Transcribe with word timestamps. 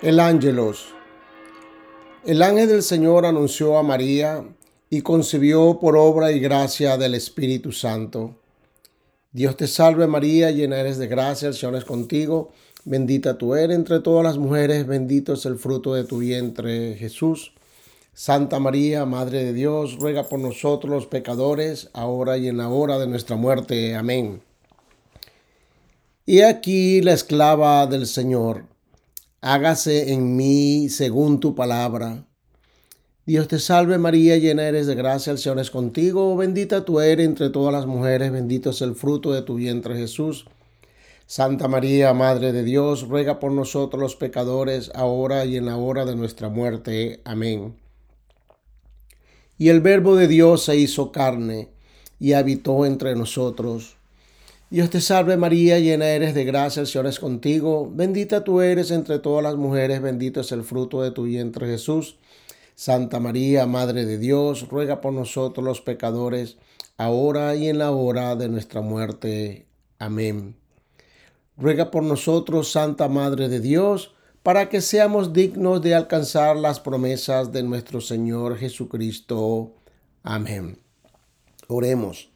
El 0.00 0.20
ángelos. 0.20 0.94
El 2.24 2.40
ángel 2.42 2.68
del 2.68 2.84
Señor 2.84 3.26
anunció 3.26 3.76
a 3.76 3.82
María 3.82 4.44
y 4.88 5.00
concibió 5.00 5.80
por 5.80 5.96
obra 5.96 6.30
y 6.30 6.38
gracia 6.38 6.96
del 6.96 7.14
Espíritu 7.14 7.72
Santo. 7.72 8.36
Dios 9.32 9.56
te 9.56 9.66
salve 9.66 10.06
María, 10.06 10.52
llena 10.52 10.78
eres 10.78 10.98
de 10.98 11.08
gracia, 11.08 11.48
el 11.48 11.54
Señor 11.54 11.74
es 11.74 11.84
contigo, 11.84 12.52
bendita 12.84 13.38
tú 13.38 13.56
eres 13.56 13.74
entre 13.74 13.98
todas 13.98 14.22
las 14.22 14.38
mujeres, 14.38 14.86
bendito 14.86 15.32
es 15.32 15.44
el 15.46 15.58
fruto 15.58 15.94
de 15.94 16.04
tu 16.04 16.18
vientre 16.18 16.94
Jesús. 16.94 17.52
Santa 18.14 18.60
María, 18.60 19.04
Madre 19.04 19.42
de 19.42 19.52
Dios, 19.52 19.96
ruega 19.96 20.28
por 20.28 20.38
nosotros 20.38 20.92
los 20.92 21.06
pecadores, 21.08 21.90
ahora 21.92 22.38
y 22.38 22.46
en 22.46 22.58
la 22.58 22.68
hora 22.68 23.00
de 23.00 23.08
nuestra 23.08 23.34
muerte. 23.34 23.96
Amén. 23.96 24.42
Y 26.24 26.42
aquí 26.42 27.00
la 27.02 27.14
esclava 27.14 27.84
del 27.88 28.06
Señor 28.06 28.77
hágase 29.40 30.12
en 30.12 30.36
mí 30.36 30.88
según 30.88 31.40
tu 31.40 31.54
palabra. 31.54 32.24
Dios 33.26 33.46
te 33.46 33.58
salve 33.58 33.98
María, 33.98 34.38
llena 34.38 34.66
eres 34.66 34.86
de 34.86 34.94
gracia, 34.94 35.30
el 35.30 35.38
Señor 35.38 35.58
es 35.58 35.70
contigo, 35.70 36.34
bendita 36.36 36.84
tú 36.84 37.00
eres 37.00 37.26
entre 37.26 37.50
todas 37.50 37.72
las 37.72 37.86
mujeres, 37.86 38.32
bendito 38.32 38.70
es 38.70 38.80
el 38.80 38.94
fruto 38.94 39.32
de 39.32 39.42
tu 39.42 39.56
vientre 39.56 39.96
Jesús. 39.96 40.46
Santa 41.26 41.68
María, 41.68 42.14
Madre 42.14 42.52
de 42.52 42.64
Dios, 42.64 43.06
ruega 43.06 43.38
por 43.38 43.52
nosotros 43.52 44.00
los 44.00 44.16
pecadores, 44.16 44.90
ahora 44.94 45.44
y 45.44 45.58
en 45.58 45.66
la 45.66 45.76
hora 45.76 46.06
de 46.06 46.16
nuestra 46.16 46.48
muerte. 46.48 47.20
Amén. 47.24 47.76
Y 49.58 49.68
el 49.68 49.82
Verbo 49.82 50.16
de 50.16 50.26
Dios 50.26 50.62
se 50.62 50.76
hizo 50.76 51.12
carne 51.12 51.68
y 52.18 52.32
habitó 52.32 52.86
entre 52.86 53.14
nosotros 53.14 53.97
Dios 54.70 54.90
te 54.90 55.00
salve 55.00 55.38
María, 55.38 55.78
llena 55.78 56.08
eres 56.08 56.34
de 56.34 56.44
gracia, 56.44 56.80
el 56.80 56.86
Señor 56.86 57.06
es 57.06 57.18
contigo, 57.18 57.90
bendita 57.90 58.44
tú 58.44 58.60
eres 58.60 58.90
entre 58.90 59.18
todas 59.18 59.42
las 59.42 59.56
mujeres, 59.56 60.02
bendito 60.02 60.42
es 60.42 60.52
el 60.52 60.62
fruto 60.62 61.00
de 61.00 61.10
tu 61.10 61.22
vientre 61.22 61.66
Jesús. 61.66 62.18
Santa 62.74 63.18
María, 63.18 63.66
Madre 63.66 64.04
de 64.04 64.18
Dios, 64.18 64.68
ruega 64.68 65.00
por 65.00 65.14
nosotros 65.14 65.64
los 65.64 65.80
pecadores, 65.80 66.58
ahora 66.98 67.56
y 67.56 67.68
en 67.68 67.78
la 67.78 67.92
hora 67.92 68.36
de 68.36 68.50
nuestra 68.50 68.82
muerte. 68.82 69.66
Amén. 69.98 70.54
Ruega 71.56 71.90
por 71.90 72.02
nosotros, 72.02 72.70
Santa 72.70 73.08
Madre 73.08 73.48
de 73.48 73.60
Dios, 73.60 74.14
para 74.42 74.68
que 74.68 74.82
seamos 74.82 75.32
dignos 75.32 75.80
de 75.80 75.94
alcanzar 75.94 76.56
las 76.56 76.78
promesas 76.78 77.52
de 77.52 77.62
nuestro 77.62 78.02
Señor 78.02 78.58
Jesucristo. 78.58 79.72
Amén. 80.22 80.78
Oremos. 81.68 82.30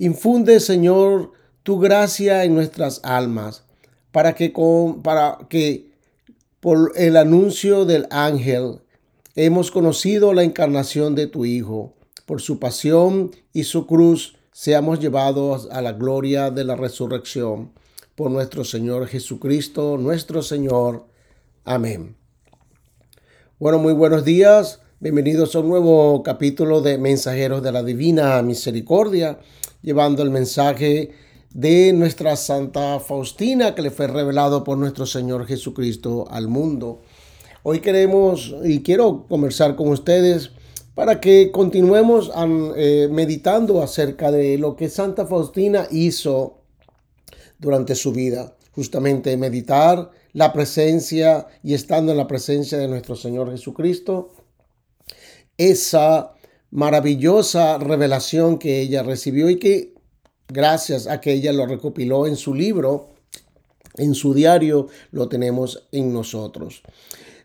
Infunde, 0.00 0.60
Señor, 0.60 1.32
tu 1.64 1.80
gracia 1.80 2.44
en 2.44 2.54
nuestras 2.54 3.00
almas, 3.02 3.64
para 4.12 4.36
que, 4.36 4.52
con, 4.52 5.02
para 5.02 5.38
que 5.50 5.90
por 6.60 6.92
el 6.94 7.16
anuncio 7.16 7.84
del 7.84 8.06
ángel 8.10 8.78
hemos 9.34 9.72
conocido 9.72 10.32
la 10.34 10.44
encarnación 10.44 11.16
de 11.16 11.26
tu 11.26 11.44
Hijo. 11.44 11.94
Por 12.26 12.40
su 12.40 12.60
pasión 12.60 13.32
y 13.52 13.64
su 13.64 13.88
cruz 13.88 14.36
seamos 14.52 15.00
llevados 15.00 15.66
a 15.72 15.82
la 15.82 15.94
gloria 15.94 16.52
de 16.52 16.62
la 16.62 16.76
resurrección. 16.76 17.72
Por 18.14 18.30
nuestro 18.30 18.62
Señor 18.62 19.08
Jesucristo, 19.08 19.96
nuestro 19.98 20.42
Señor. 20.42 21.06
Amén. 21.64 22.14
Bueno, 23.58 23.80
muy 23.80 23.94
buenos 23.94 24.24
días. 24.24 24.80
Bienvenidos 25.00 25.56
a 25.56 25.60
un 25.60 25.68
nuevo 25.68 26.22
capítulo 26.22 26.82
de 26.82 26.98
Mensajeros 26.98 27.64
de 27.64 27.72
la 27.72 27.82
Divina 27.82 28.40
Misericordia 28.42 29.40
llevando 29.82 30.22
el 30.22 30.30
mensaje 30.30 31.10
de 31.50 31.92
nuestra 31.92 32.36
Santa 32.36 33.00
Faustina 33.00 33.74
que 33.74 33.82
le 33.82 33.90
fue 33.90 34.06
revelado 34.06 34.64
por 34.64 34.76
nuestro 34.78 35.06
Señor 35.06 35.46
Jesucristo 35.46 36.26
al 36.30 36.48
mundo. 36.48 37.00
Hoy 37.62 37.80
queremos 37.80 38.54
y 38.64 38.82
quiero 38.82 39.26
conversar 39.28 39.76
con 39.76 39.88
ustedes 39.88 40.50
para 40.94 41.20
que 41.20 41.50
continuemos 41.52 42.30
eh, 42.76 43.08
meditando 43.10 43.82
acerca 43.82 44.30
de 44.30 44.58
lo 44.58 44.74
que 44.76 44.88
Santa 44.88 45.26
Faustina 45.26 45.86
hizo 45.90 46.58
durante 47.58 47.94
su 47.94 48.12
vida. 48.12 48.56
Justamente 48.72 49.36
meditar 49.36 50.10
la 50.32 50.52
presencia 50.52 51.46
y 51.62 51.74
estando 51.74 52.12
en 52.12 52.18
la 52.18 52.26
presencia 52.26 52.78
de 52.78 52.88
nuestro 52.88 53.16
Señor 53.16 53.50
Jesucristo, 53.50 54.30
esa 55.56 56.32
maravillosa 56.70 57.78
revelación 57.78 58.58
que 58.58 58.80
ella 58.80 59.02
recibió 59.02 59.48
y 59.48 59.58
que 59.58 59.94
gracias 60.48 61.06
a 61.06 61.20
que 61.20 61.32
ella 61.32 61.52
lo 61.52 61.66
recopiló 61.66 62.26
en 62.26 62.36
su 62.36 62.54
libro, 62.54 63.10
en 63.96 64.14
su 64.14 64.34
diario, 64.34 64.88
lo 65.10 65.28
tenemos 65.28 65.88
en 65.92 66.12
nosotros. 66.12 66.82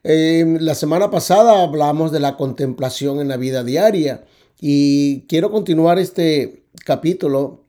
Em, 0.04 0.58
la 0.60 0.76
semana 0.76 1.10
pasada 1.10 1.64
hablamos 1.64 2.12
de 2.12 2.20
la 2.20 2.36
contemplación 2.36 3.22
en 3.22 3.30
la 3.30 3.38
vida 3.38 3.64
diaria 3.64 4.26
y 4.60 5.22
quiero 5.28 5.50
continuar 5.52 5.98
este 5.98 6.66
capítulo, 6.86 7.64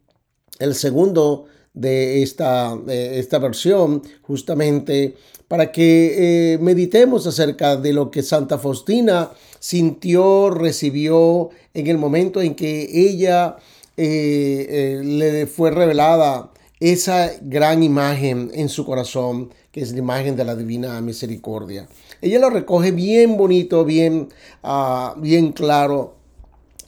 el 0.59 0.75
segundo 0.75 1.47
de 1.73 2.23
esta, 2.23 2.77
esta 2.89 3.39
versión, 3.39 4.03
justamente 4.23 5.17
para 5.55 5.71
que 5.71 6.55
eh, 6.55 6.59
meditemos 6.59 7.29
acerca 7.29 7.77
de 7.77 7.93
lo 7.93 8.11
que 8.11 8.25
Santa 8.25 8.59
Faustina 8.59 9.31
sintió, 9.61 10.51
recibió 10.51 11.51
en 11.73 11.87
el 11.87 11.97
momento 11.97 12.43
en 12.43 12.57
que 12.57 12.89
ella 12.93 13.55
eh, 13.97 14.67
eh, 14.69 15.05
le 15.05 15.47
fue 15.47 15.71
revelada 15.71 16.51
esa 16.81 17.31
gran 17.41 17.85
imagen 17.85 18.51
en 18.53 18.69
su 18.69 18.85
corazón, 18.85 19.51
que 19.71 19.81
es 19.81 19.93
la 19.93 19.99
imagen 19.99 20.35
de 20.35 20.45
la 20.45 20.57
divina 20.57 21.01
misericordia. 21.01 21.87
Ella 22.21 22.41
lo 22.41 22.51
recoge 22.51 22.91
bien 22.91 23.37
bonito, 23.37 23.85
bien, 23.85 24.31
uh, 24.65 25.21
bien 25.21 25.53
claro 25.53 26.17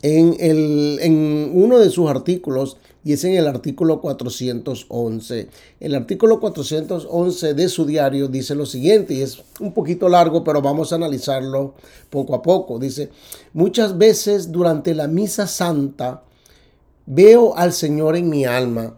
en, 0.02 1.52
uno 1.54 1.78
de 1.78 1.90
sus 1.90 2.10
artículos 2.10 2.78
y 3.06 3.12
es 3.12 3.22
en 3.22 3.34
el 3.34 3.46
artículo 3.46 4.00
411. 4.00 5.48
El 5.78 5.94
artículo 5.94 6.40
411 6.40 7.54
de 7.54 7.68
su 7.68 7.86
diario 7.86 8.26
dice 8.26 8.56
lo 8.56 8.66
siguiente, 8.66 9.14
y 9.14 9.22
es 9.22 9.44
un 9.60 9.72
poquito 9.72 10.08
largo, 10.08 10.42
pero 10.42 10.60
vamos 10.60 10.90
a 10.90 10.96
analizarlo 10.96 11.74
poco 12.10 12.34
a 12.34 12.42
poco. 12.42 12.80
Dice, 12.80 13.10
muchas 13.52 13.96
veces 13.96 14.50
durante 14.50 14.92
la 14.92 15.06
misa 15.06 15.46
santa 15.46 16.24
veo 17.06 17.56
al 17.56 17.72
Señor 17.72 18.16
en 18.16 18.28
mi 18.28 18.44
alma, 18.44 18.96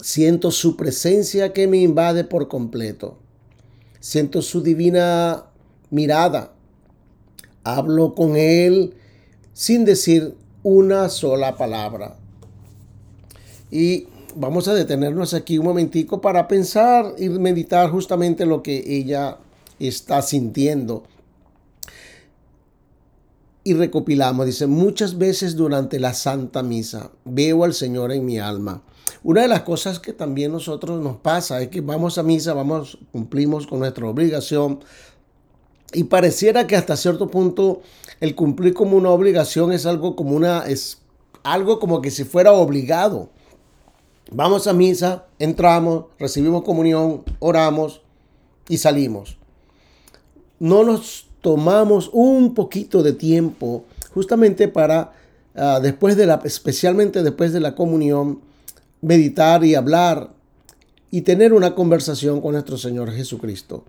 siento 0.00 0.50
su 0.50 0.76
presencia 0.76 1.52
que 1.52 1.68
me 1.68 1.76
invade 1.76 2.24
por 2.24 2.48
completo, 2.48 3.18
siento 4.00 4.42
su 4.42 4.64
divina 4.64 5.44
mirada, 5.90 6.54
hablo 7.62 8.16
con 8.16 8.34
Él 8.34 8.94
sin 9.52 9.84
decir 9.84 10.34
una 10.64 11.08
sola 11.08 11.56
palabra 11.56 12.16
y 13.72 14.06
vamos 14.36 14.68
a 14.68 14.74
detenernos 14.74 15.32
aquí 15.32 15.56
un 15.56 15.64
momentico 15.64 16.20
para 16.20 16.46
pensar 16.46 17.14
y 17.18 17.30
meditar 17.30 17.90
justamente 17.90 18.44
lo 18.44 18.62
que 18.62 18.84
ella 18.86 19.38
está 19.80 20.20
sintiendo. 20.20 21.04
Y 23.64 23.72
recopilamos, 23.72 24.44
dice, 24.44 24.66
muchas 24.66 25.16
veces 25.16 25.56
durante 25.56 25.98
la 25.98 26.12
Santa 26.12 26.62
Misa 26.62 27.12
veo 27.24 27.64
al 27.64 27.72
Señor 27.72 28.12
en 28.12 28.26
mi 28.26 28.38
alma. 28.38 28.82
Una 29.24 29.42
de 29.42 29.48
las 29.48 29.62
cosas 29.62 29.98
que 29.98 30.12
también 30.12 30.52
nosotros 30.52 31.00
nos 31.00 31.16
pasa 31.16 31.62
es 31.62 31.68
que 31.68 31.80
vamos 31.80 32.18
a 32.18 32.22
misa, 32.22 32.52
vamos, 32.52 32.98
cumplimos 33.10 33.66
con 33.66 33.78
nuestra 33.78 34.06
obligación 34.06 34.80
y 35.94 36.04
pareciera 36.04 36.66
que 36.66 36.76
hasta 36.76 36.96
cierto 36.96 37.28
punto 37.28 37.82
el 38.20 38.34
cumplir 38.34 38.74
como 38.74 38.96
una 38.96 39.10
obligación 39.10 39.72
es 39.72 39.86
algo 39.86 40.14
como 40.16 40.34
una, 40.34 40.66
es 40.66 40.98
algo 41.42 41.78
como 41.78 42.02
que 42.02 42.10
si 42.10 42.24
fuera 42.24 42.52
obligado. 42.52 43.30
Vamos 44.34 44.66
a 44.66 44.72
misa, 44.72 45.26
entramos, 45.38 46.06
recibimos 46.18 46.62
comunión, 46.62 47.22
oramos 47.38 48.00
y 48.66 48.78
salimos. 48.78 49.36
No 50.58 50.84
nos 50.84 51.28
tomamos 51.42 52.08
un 52.14 52.54
poquito 52.54 53.02
de 53.02 53.12
tiempo 53.12 53.84
justamente 54.14 54.68
para, 54.68 55.12
ah, 55.54 55.80
después 55.82 56.16
de 56.16 56.24
la, 56.24 56.40
especialmente 56.44 57.22
después 57.22 57.52
de 57.52 57.60
la 57.60 57.74
comunión, 57.74 58.40
meditar 59.02 59.64
y 59.64 59.74
hablar 59.74 60.30
y 61.10 61.22
tener 61.22 61.52
una 61.52 61.74
conversación 61.74 62.40
con 62.40 62.52
nuestro 62.52 62.78
Señor 62.78 63.12
Jesucristo. 63.12 63.84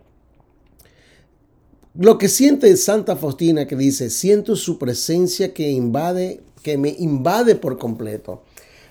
Lo 1.95 2.17
que 2.17 2.27
siente 2.27 2.75
Santa 2.75 3.15
Faustina 3.15 3.65
que 3.65 3.77
dice, 3.77 4.09
siento 4.09 4.57
su 4.57 4.77
presencia 4.77 5.53
que 5.53 5.71
invade, 5.71 6.41
que 6.63 6.77
me 6.77 6.89
invade 6.89 7.55
por 7.55 7.77
completo 7.77 8.43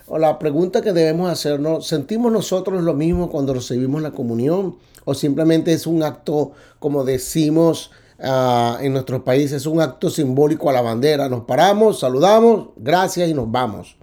o 0.06 0.18
la 0.18 0.38
pregunta 0.38 0.82
que 0.82 0.92
debemos 0.92 1.30
hacernos, 1.30 1.86
¿sentimos 1.86 2.32
nosotros 2.32 2.82
lo 2.82 2.94
mismo 2.94 3.30
cuando 3.30 3.54
recibimos 3.54 4.02
la 4.02 4.12
comunión? 4.12 4.76
¿O 5.04 5.14
simplemente 5.14 5.72
es 5.72 5.86
un 5.86 6.02
acto, 6.02 6.52
como 6.78 7.04
decimos 7.04 7.90
uh, 8.18 8.80
en 8.80 8.92
nuestros 8.92 9.22
países, 9.22 9.62
es 9.62 9.66
un 9.66 9.80
acto 9.80 10.10
simbólico 10.10 10.70
a 10.70 10.72
la 10.72 10.82
bandera? 10.82 11.28
Nos 11.28 11.44
paramos, 11.44 12.00
saludamos, 12.00 12.68
gracias 12.76 13.28
y 13.28 13.34
nos 13.34 13.50
vamos. 13.50 13.96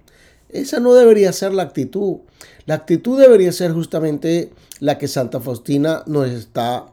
Esa 0.48 0.80
no 0.80 0.94
debería 0.94 1.32
ser 1.32 1.54
la 1.54 1.62
actitud. 1.62 2.18
La 2.66 2.74
actitud 2.74 3.18
debería 3.18 3.52
ser 3.52 3.72
justamente 3.72 4.52
la 4.80 4.98
que 4.98 5.08
Santa 5.08 5.40
Faustina 5.40 6.02
nos 6.06 6.28
está 6.28 6.86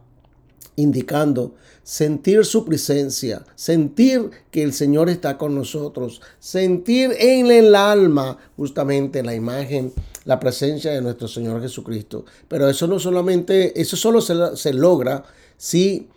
indicando. 0.77 1.55
Sentir 1.83 2.45
su 2.45 2.63
presencia, 2.63 3.45
sentir 3.55 4.29
que 4.51 4.63
el 4.63 4.73
Señor 4.73 5.09
está 5.09 5.37
con 5.37 5.55
nosotros, 5.55 6.21
sentir 6.39 7.11
en 7.19 7.51
el 7.51 7.75
alma 7.75 8.37
justamente 8.55 9.23
la 9.23 9.35
imagen, 9.35 9.91
la 10.23 10.39
presencia 10.39 10.91
de 10.91 11.01
nuestro 11.01 11.27
Señor 11.27 11.61
Jesucristo. 11.61 12.25
Pero 12.47 12.69
eso 12.69 12.87
no 12.87 12.99
solamente, 12.99 13.79
eso 13.79 13.97
solo 13.97 14.21
se, 14.21 14.35
se 14.55 14.73
logra 14.73 15.23
si 15.57 16.07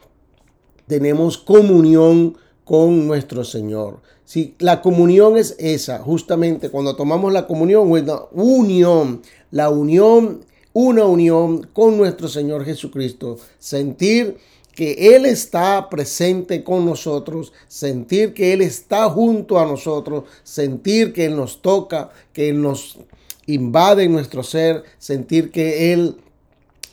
tenemos 0.87 1.39
comunión 1.39 2.37
con 2.65 3.07
nuestro 3.07 3.45
Señor. 3.45 4.01
Si 4.25 4.55
la 4.59 4.83
comunión 4.83 5.37
es 5.37 5.57
esa, 5.59 5.99
justamente 5.99 6.71
cuando 6.71 6.95
tomamos 6.95 7.33
la 7.33 7.47
comunión, 7.47 7.91
una 7.91 8.21
unión, 8.33 9.23
la 9.51 9.71
unión, 9.71 10.45
una 10.73 11.05
unión 11.05 11.69
con 11.73 11.97
nuestro 11.97 12.29
Señor 12.29 12.65
Jesucristo, 12.65 13.39
sentir 13.59 14.39
que 14.75 15.15
Él 15.15 15.27
está 15.27 15.89
presente 15.91 16.63
con 16.63 16.87
nosotros, 16.87 17.53
sentir 17.69 18.33
que 18.35 18.53
Él 18.53 18.63
está 18.63 19.11
junto 19.11 19.59
a 19.59 19.67
nosotros, 19.67 20.25
sentir 20.43 21.13
que 21.13 21.27
Él 21.27 21.37
nos 21.37 21.61
toca, 21.61 22.11
que 22.33 22.49
Él 22.51 22.63
nos 22.63 22.99
invade 23.47 24.05
en 24.05 24.13
nuestro 24.13 24.43
ser, 24.43 24.85
sentir 24.99 25.51
que 25.51 25.93
Él 25.93 26.17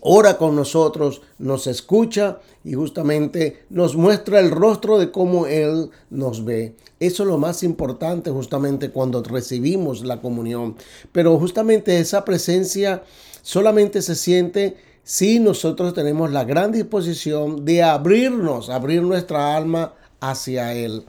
ora 0.01 0.37
con 0.37 0.55
nosotros, 0.55 1.21
nos 1.37 1.67
escucha 1.67 2.39
y 2.67 2.73
justamente 2.73 3.63
nos 3.69 3.95
muestra 3.95 4.41
el 4.41 4.51
rostro 4.51 4.97
de 4.97 5.09
cómo 5.09 5.47
Él 5.47 5.89
nos 6.09 6.43
ve. 6.43 6.75
Eso 6.99 7.23
es 7.23 7.29
lo 7.29 7.37
más 7.37 7.63
importante 7.63 8.29
justamente 8.29 8.89
cuando 8.89 9.23
recibimos 9.23 10.03
la 10.03 10.19
comunión. 10.19 10.75
Pero 11.13 11.39
justamente 11.39 11.97
esa 11.97 12.25
presencia 12.25 13.03
solamente 13.41 14.01
se 14.01 14.15
siente 14.15 14.75
si 15.05 15.39
nosotros 15.39 15.93
tenemos 15.93 16.29
la 16.33 16.43
gran 16.43 16.73
disposición 16.73 17.63
de 17.63 17.83
abrirnos, 17.83 18.69
abrir 18.69 19.01
nuestra 19.01 19.55
alma 19.55 19.93
hacia 20.19 20.73
Él. 20.73 21.05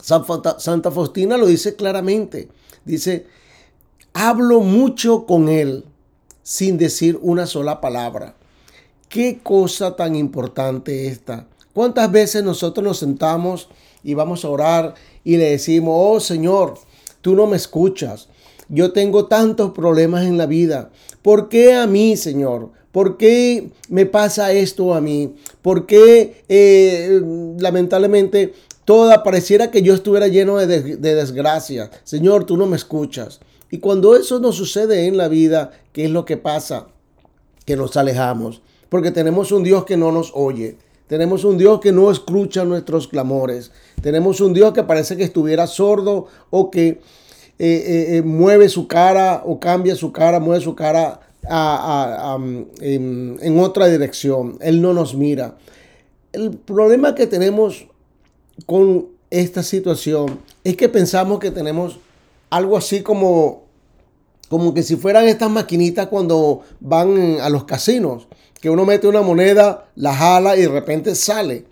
Santa 0.00 0.92
Faustina 0.92 1.38
lo 1.38 1.48
dice 1.48 1.74
claramente. 1.74 2.50
Dice, 2.84 3.26
hablo 4.12 4.60
mucho 4.60 5.26
con 5.26 5.48
Él 5.48 5.86
sin 6.44 6.78
decir 6.78 7.18
una 7.20 7.46
sola 7.46 7.80
palabra. 7.80 8.36
Qué 9.12 9.40
cosa 9.42 9.94
tan 9.94 10.16
importante 10.16 11.06
esta. 11.06 11.46
¿Cuántas 11.74 12.10
veces 12.10 12.42
nosotros 12.42 12.82
nos 12.82 12.98
sentamos 12.98 13.68
y 14.02 14.14
vamos 14.14 14.42
a 14.42 14.48
orar 14.48 14.94
y 15.22 15.36
le 15.36 15.50
decimos, 15.50 15.94
oh 15.98 16.18
Señor, 16.18 16.78
tú 17.20 17.34
no 17.34 17.46
me 17.46 17.58
escuchas? 17.58 18.28
Yo 18.70 18.94
tengo 18.94 19.26
tantos 19.26 19.72
problemas 19.72 20.24
en 20.24 20.38
la 20.38 20.46
vida. 20.46 20.88
¿Por 21.20 21.50
qué 21.50 21.74
a 21.74 21.86
mí, 21.86 22.16
Señor? 22.16 22.70
¿Por 22.90 23.18
qué 23.18 23.68
me 23.90 24.06
pasa 24.06 24.50
esto 24.52 24.94
a 24.94 25.02
mí? 25.02 25.34
¿Por 25.60 25.84
qué 25.84 26.42
eh, 26.48 27.20
lamentablemente 27.58 28.54
toda 28.86 29.22
pareciera 29.22 29.70
que 29.70 29.82
yo 29.82 29.92
estuviera 29.92 30.28
lleno 30.28 30.56
de, 30.56 30.96
de 30.96 31.14
desgracia? 31.14 31.90
Señor, 32.04 32.46
tú 32.46 32.56
no 32.56 32.64
me 32.64 32.76
escuchas. 32.76 33.40
Y 33.70 33.76
cuando 33.76 34.16
eso 34.16 34.40
nos 34.40 34.56
sucede 34.56 35.06
en 35.06 35.18
la 35.18 35.28
vida, 35.28 35.72
¿qué 35.92 36.06
es 36.06 36.10
lo 36.10 36.24
que 36.24 36.38
pasa? 36.38 36.86
Que 37.66 37.76
nos 37.76 37.98
alejamos, 37.98 38.62
porque 38.92 39.10
tenemos 39.10 39.52
un 39.52 39.62
Dios 39.62 39.86
que 39.86 39.96
no 39.96 40.12
nos 40.12 40.32
oye. 40.34 40.76
Tenemos 41.06 41.44
un 41.44 41.56
Dios 41.56 41.80
que 41.80 41.92
no 41.92 42.10
escucha 42.10 42.62
nuestros 42.66 43.08
clamores. 43.08 43.72
Tenemos 44.02 44.42
un 44.42 44.52
Dios 44.52 44.74
que 44.74 44.82
parece 44.82 45.16
que 45.16 45.22
estuviera 45.22 45.66
sordo 45.66 46.26
o 46.50 46.70
que 46.70 46.88
eh, 46.88 46.98
eh, 47.58 48.16
eh, 48.16 48.22
mueve 48.22 48.68
su 48.68 48.86
cara 48.86 49.44
o 49.46 49.58
cambia 49.58 49.96
su 49.96 50.12
cara, 50.12 50.40
mueve 50.40 50.62
su 50.62 50.74
cara 50.74 51.20
en, 52.82 53.38
en 53.40 53.60
otra 53.60 53.86
dirección. 53.86 54.58
Él 54.60 54.82
no 54.82 54.92
nos 54.92 55.14
mira. 55.14 55.56
El 56.30 56.50
problema 56.50 57.14
que 57.14 57.26
tenemos 57.26 57.86
con 58.66 59.06
esta 59.30 59.62
situación 59.62 60.38
es 60.64 60.76
que 60.76 60.90
pensamos 60.90 61.38
que 61.38 61.50
tenemos 61.50 61.98
algo 62.50 62.76
así 62.76 63.00
como 63.00 63.62
como 64.50 64.74
que 64.74 64.82
si 64.82 64.96
fueran 64.96 65.28
estas 65.28 65.50
maquinitas 65.50 66.08
cuando 66.08 66.60
van 66.78 67.40
a 67.40 67.48
los 67.48 67.64
casinos, 67.64 68.28
que 68.62 68.70
uno 68.70 68.86
mete 68.86 69.08
una 69.08 69.22
moneda, 69.22 69.88
la 69.96 70.14
jala 70.14 70.56
y 70.56 70.62
de 70.62 70.68
repente 70.68 71.16
sale. 71.16 71.64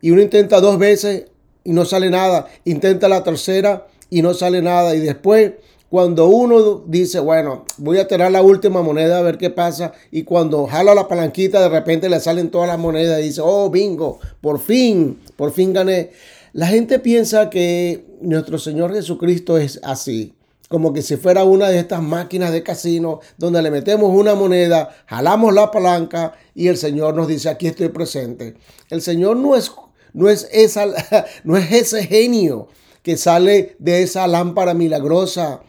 Y 0.00 0.12
uno 0.12 0.22
intenta 0.22 0.60
dos 0.60 0.78
veces 0.78 1.24
y 1.64 1.72
no 1.72 1.84
sale 1.84 2.10
nada. 2.10 2.46
Intenta 2.64 3.08
la 3.08 3.24
tercera 3.24 3.88
y 4.08 4.22
no 4.22 4.32
sale 4.32 4.62
nada. 4.62 4.94
Y 4.94 5.00
después, 5.00 5.54
cuando 5.90 6.28
uno 6.28 6.84
dice, 6.86 7.18
bueno, 7.18 7.64
voy 7.76 7.98
a 7.98 8.06
tirar 8.06 8.30
la 8.30 8.40
última 8.40 8.82
moneda 8.82 9.18
a 9.18 9.22
ver 9.22 9.36
qué 9.36 9.50
pasa. 9.50 9.94
Y 10.12 10.22
cuando 10.22 10.64
jala 10.68 10.94
la 10.94 11.08
palanquita, 11.08 11.60
de 11.60 11.68
repente 11.68 12.08
le 12.08 12.20
salen 12.20 12.52
todas 12.52 12.68
las 12.68 12.78
monedas 12.78 13.18
y 13.18 13.24
dice, 13.24 13.40
oh, 13.44 13.68
bingo, 13.68 14.20
por 14.40 14.60
fin, 14.60 15.18
por 15.34 15.50
fin 15.50 15.72
gané. 15.72 16.10
La 16.52 16.68
gente 16.68 17.00
piensa 17.00 17.50
que 17.50 18.04
nuestro 18.20 18.58
Señor 18.58 18.94
Jesucristo 18.94 19.58
es 19.58 19.80
así 19.82 20.34
como 20.72 20.92
que 20.92 21.02
si 21.02 21.16
fuera 21.16 21.44
una 21.44 21.68
de 21.68 21.78
estas 21.78 22.02
máquinas 22.02 22.50
de 22.50 22.64
casino 22.64 23.20
donde 23.38 23.62
le 23.62 23.70
metemos 23.70 24.10
una 24.12 24.34
moneda, 24.34 24.96
jalamos 25.06 25.54
la 25.54 25.70
palanca 25.70 26.32
y 26.54 26.66
el 26.66 26.76
Señor 26.76 27.14
nos 27.14 27.28
dice, 27.28 27.48
aquí 27.48 27.68
estoy 27.68 27.90
presente. 27.90 28.56
El 28.90 29.02
Señor 29.02 29.36
no 29.36 29.54
es, 29.54 29.70
no 30.14 30.28
es, 30.28 30.48
esa, 30.50 30.86
no 31.44 31.56
es 31.56 31.70
ese 31.70 32.04
genio 32.04 32.66
que 33.02 33.16
sale 33.16 33.76
de 33.78 34.02
esa 34.02 34.26
lámpara 34.26 34.74
milagrosa 34.74 35.60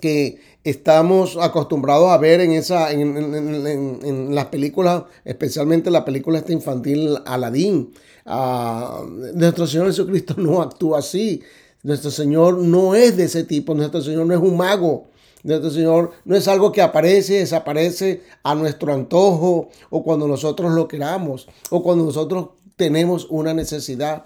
que 0.00 0.40
estamos 0.64 1.36
acostumbrados 1.36 2.10
a 2.10 2.18
ver 2.18 2.40
en, 2.40 2.52
esa, 2.52 2.90
en, 2.90 4.34
las 4.34 4.46
películas, 4.46 5.04
especialmente 5.24 5.90
la 5.90 6.04
película 6.04 6.38
esta 6.38 6.52
infantil 6.52 7.18
Aladín. 7.26 7.92
Ah, 8.24 9.04
nuestro 9.34 9.66
Señor 9.66 9.88
Jesucristo 9.88 10.34
no 10.38 10.62
actúa 10.62 11.00
así. 11.00 11.42
Nuestro 11.84 12.10
Señor 12.10 12.56
no 12.56 12.94
es 12.94 13.18
de 13.18 13.24
ese 13.24 13.44
tipo, 13.44 13.74
nuestro 13.74 14.00
Señor 14.00 14.26
no 14.26 14.32
es 14.32 14.40
un 14.40 14.56
mago, 14.56 15.08
nuestro 15.42 15.70
Señor 15.70 16.12
no 16.24 16.34
es 16.34 16.48
algo 16.48 16.72
que 16.72 16.80
aparece, 16.80 17.34
desaparece 17.34 18.22
a 18.42 18.54
nuestro 18.54 18.94
antojo 18.94 19.68
o 19.90 20.02
cuando 20.02 20.26
nosotros 20.26 20.72
lo 20.72 20.88
queramos 20.88 21.46
o 21.68 21.82
cuando 21.82 22.06
nosotros 22.06 22.48
tenemos 22.76 23.26
una 23.28 23.52
necesidad. 23.52 24.24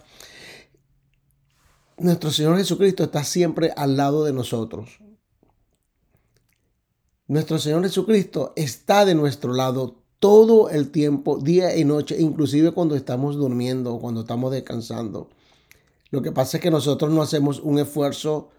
Nuestro 1.99 2.31
Señor 2.31 2.57
Jesucristo 2.59 3.03
está 3.03 3.25
siempre 3.25 3.73
al 3.77 3.97
lado 3.97 4.23
de 4.23 4.33
nosotros. 4.33 5.00
Nuestro 7.27 7.59
Señor 7.59 7.83
Jesucristo 7.83 8.53
está 8.55 9.05
de 9.05 9.17
nuestro 9.17 9.53
lado 9.53 9.97
todo 10.21 10.71
el 10.71 10.93
tiempo, 10.93 11.38
día 11.38 11.77
y 11.77 11.85
noche, 11.85 12.21
inclusive 12.21 12.71
cuando 12.71 12.95
estamos 12.95 13.35
durmiendo 13.35 13.95
o 13.95 14.00
cuando 14.00 14.21
estamos 14.21 14.53
descansando. 14.53 15.29
Lo 16.11 16.23
que 16.23 16.33
pasa 16.33 16.57
es 16.57 16.62
que 16.62 16.71
nosotros 16.71 17.12
no 17.12 17.23
hacemos 17.23 17.61
un 17.61 17.79
esfuerzo 17.79 18.50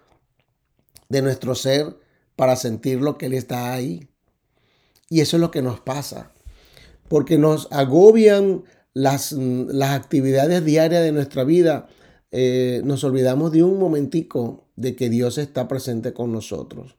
de 1.09 1.21
nuestro 1.21 1.55
ser 1.55 1.97
para 2.35 2.55
sentir 2.55 3.01
lo 3.01 3.17
que 3.17 3.25
Él 3.25 3.33
está 3.33 3.73
ahí. 3.73 4.07
Y 5.09 5.21
eso 5.21 5.37
es 5.37 5.41
lo 5.41 5.51
que 5.51 5.61
nos 5.61 5.79
pasa. 5.79 6.31
Porque 7.07 7.37
nos 7.37 7.67
agobian 7.71 8.63
las, 8.93 9.31
las 9.31 9.91
actividades 9.91 10.63
diarias 10.63 11.03
de 11.03 11.11
nuestra 11.11 11.43
vida. 11.43 11.87
Eh, 12.31 12.81
nos 12.85 13.03
olvidamos 13.03 13.51
de 13.51 13.63
un 13.63 13.79
momentico 13.79 14.67
de 14.75 14.95
que 14.95 15.09
Dios 15.09 15.39
está 15.39 15.67
presente 15.67 16.13
con 16.13 16.31
nosotros. 16.31 16.95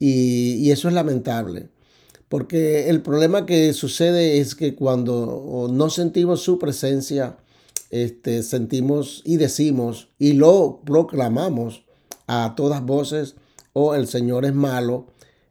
Y, 0.00 0.54
y 0.54 0.72
eso 0.72 0.88
es 0.88 0.94
lamentable. 0.94 1.68
Porque 2.28 2.88
el 2.88 3.02
problema 3.02 3.46
que 3.46 3.72
sucede 3.72 4.38
es 4.38 4.54
que 4.54 4.74
cuando 4.74 5.68
no 5.70 5.90
sentimos 5.90 6.42
su 6.42 6.58
presencia, 6.58 7.38
este, 7.90 8.42
sentimos 8.42 9.22
y 9.24 9.36
decimos 9.36 10.08
y 10.18 10.34
lo 10.34 10.80
proclamamos 10.84 11.84
a 12.26 12.54
todas 12.56 12.84
voces, 12.84 13.34
oh, 13.72 13.94
el 13.94 14.06
Señor 14.06 14.44
es 14.44 14.54
malo, 14.54 15.06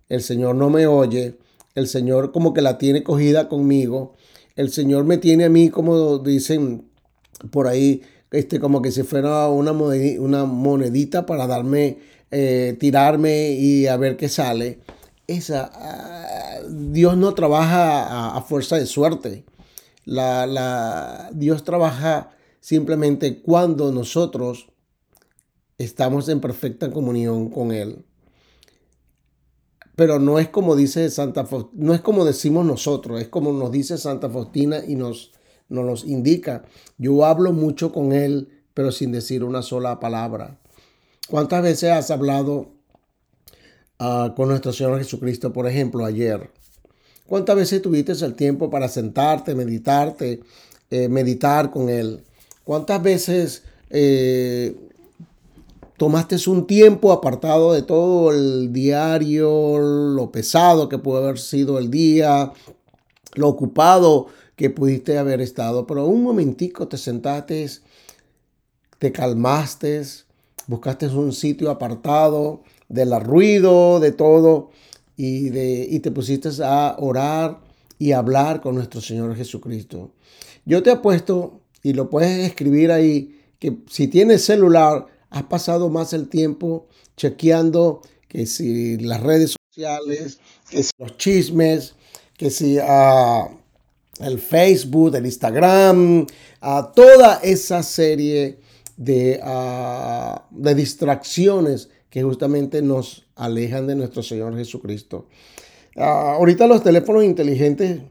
el 0.08 0.22
Señor 0.22 0.56
no 0.56 0.70
me 0.70 0.88
oye, 0.88 1.38
el 1.76 1.88
Señor 1.88 2.32
como 2.32 2.54
que 2.54 2.62
la 2.62 2.78
tiene 2.78 3.04
cogida 3.04 3.50
conmigo, 3.50 4.16
el 4.56 4.72
Señor 4.72 5.04
me 5.04 5.18
tiene 5.18 5.46
a 5.46 5.50
mí 5.50 5.70
como 5.70 6.20
dicen 6.20 6.90
por 7.52 7.68
ahí, 7.68 8.02
este, 8.32 8.60
como 8.60 8.82
que 8.82 8.92
si 8.92 9.04
fuera 9.04 9.48
una 9.50 9.74
monedita, 9.74 10.22
una 10.22 10.46
monedita 10.46 11.26
para 11.26 11.48
darme, 11.48 11.98
eh, 12.32 12.76
tirarme 12.80 13.52
y 13.52 13.88
a 13.88 13.98
ver 13.98 14.18
qué 14.18 14.30
sale. 14.30 14.80
Esa, 15.28 15.72
ah, 15.74 16.60
Dios 16.70 17.18
no 17.18 17.34
trabaja 17.34 18.36
a 18.36 18.42
fuerza 18.42 18.78
de 18.78 18.86
suerte. 18.86 19.44
La, 20.06 20.48
la, 20.48 21.30
Dios 21.34 21.64
trabaja 21.64 22.32
simplemente 22.60 23.42
cuando 23.42 23.92
nosotros 23.92 24.70
estamos 25.78 26.30
en 26.30 26.42
perfecta 26.42 26.92
comunión 26.92 27.50
con 27.50 27.72
Él. 27.72 28.06
Pero 29.96 30.20
no 30.20 30.40
es 30.40 30.48
como 30.48 30.76
dice 30.76 31.10
Santa 31.10 31.48
no 31.74 31.94
es 31.94 32.02
como 32.02 32.24
decimos 32.24 32.66
nosotros, 32.66 33.20
es 33.20 33.28
como 33.28 33.52
nos 33.52 33.72
dice 33.72 33.98
Santa 33.98 34.30
Faustina 34.30 34.82
y 34.88 34.96
nos, 34.96 35.32
nos 35.68 36.06
indica. 36.06 36.64
Yo 36.98 37.26
hablo 37.26 37.52
mucho 37.52 37.92
con 37.92 38.14
Él, 38.14 38.50
pero 38.74 38.92
sin 38.92 39.12
decir 39.12 39.44
una 39.44 39.62
sola 39.62 40.00
palabra. 40.00 40.58
¿Cuántas 41.30 41.62
veces 41.62 41.92
has 41.92 42.12
hablado 42.12 42.72
ah, 44.00 44.34
con 44.36 44.50
nuestro 44.50 44.72
Señor 44.72 44.98
Jesucristo, 45.00 45.52
por 45.52 45.68
ejemplo, 45.68 46.06
ayer? 46.06 46.50
¿Cuántas 47.30 47.56
veces 47.56 47.80
tuviste 47.84 48.14
el 48.14 48.34
tiempo 48.34 48.72
para 48.72 48.88
sentarte, 48.88 49.54
meditarte, 49.54 50.40
eh, 50.90 51.08
meditar 51.08 51.70
con 51.70 51.88
Él? 51.88 52.24
¿Cuántas 52.64 53.04
veces 53.04 53.62
eh, 53.92 54.76
tomaste 55.96 56.38
un 56.50 56.66
tiempo 56.66 57.12
apartado 57.12 57.74
de 57.74 57.84
todo 57.84 58.32
el 58.32 58.74
diario, 58.74 59.78
lo 59.78 60.32
pesado 60.32 60.90
que 60.90 60.98
pudo 60.98 61.18
haber 61.18 61.38
sido 61.38 61.78
el 61.78 61.92
día, 61.92 62.52
lo 63.36 63.48
ocupado 63.48 64.26
que 64.56 64.72
pudiste 64.72 65.20
haber 65.20 65.40
estado, 65.40 65.86
pero 65.86 66.08
un 66.08 66.24
momentico 66.24 66.88
te 66.88 66.98
sentaste, 66.98 67.70
te 68.98 69.12
calmaste, 69.12 70.02
buscaste 70.66 71.06
un 71.08 71.32
sitio 71.32 71.70
apartado 71.70 72.64
del 72.88 73.12
ruido, 73.22 74.00
de 74.00 74.14
todo 74.14 74.72
y, 75.20 75.50
de, 75.50 75.86
y 75.92 76.00
te 76.00 76.12
pusiste 76.12 76.48
a 76.64 76.96
orar 76.98 77.60
y 77.98 78.14
hablar 78.14 78.62
con 78.62 78.76
nuestro 78.76 79.02
Señor 79.02 79.36
Jesucristo. 79.36 80.14
Yo 80.64 80.82
te 80.82 80.92
apuesto, 80.92 81.60
y 81.84 81.92
lo 81.92 82.10
puedes 82.10 82.48
escribir 82.48 82.90
ahí, 82.90 83.38
que 83.60 83.80
si 83.90 84.08
tienes 84.08 84.46
celular, 84.46 85.08
has 85.30 85.44
pasado 85.44 85.90
más 85.90 86.14
el 86.14 86.30
tiempo 86.30 86.88
chequeando 87.18 88.02
que 88.30 88.46
si 88.46 88.98
las 89.00 89.22
redes 89.22 89.58
sociales, 89.74 90.40
que 90.70 90.84
si 90.84 90.92
los 90.98 91.18
chismes, 91.18 91.96
que 92.38 92.50
si 92.50 92.78
uh, 92.78 93.50
el 94.22 94.40
Facebook, 94.40 95.16
el 95.18 95.26
Instagram, 95.26 96.28
toda 96.96 97.42
esa 97.44 97.84
serie 97.84 98.60
de, 98.96 99.38
uh, 99.46 100.40
de 100.50 100.76
distracciones 100.76 101.90
que 102.10 102.24
justamente 102.24 102.82
nos 102.82 103.26
alejan 103.36 103.88
de 103.88 103.96
nuestro 103.96 104.24
Señor 104.24 104.56
Jesucristo. 104.56 105.26
Ah, 105.96 106.34
ahorita 106.36 106.68
los 106.68 106.84
teléfonos 106.84 107.24
inteligentes 107.24 108.02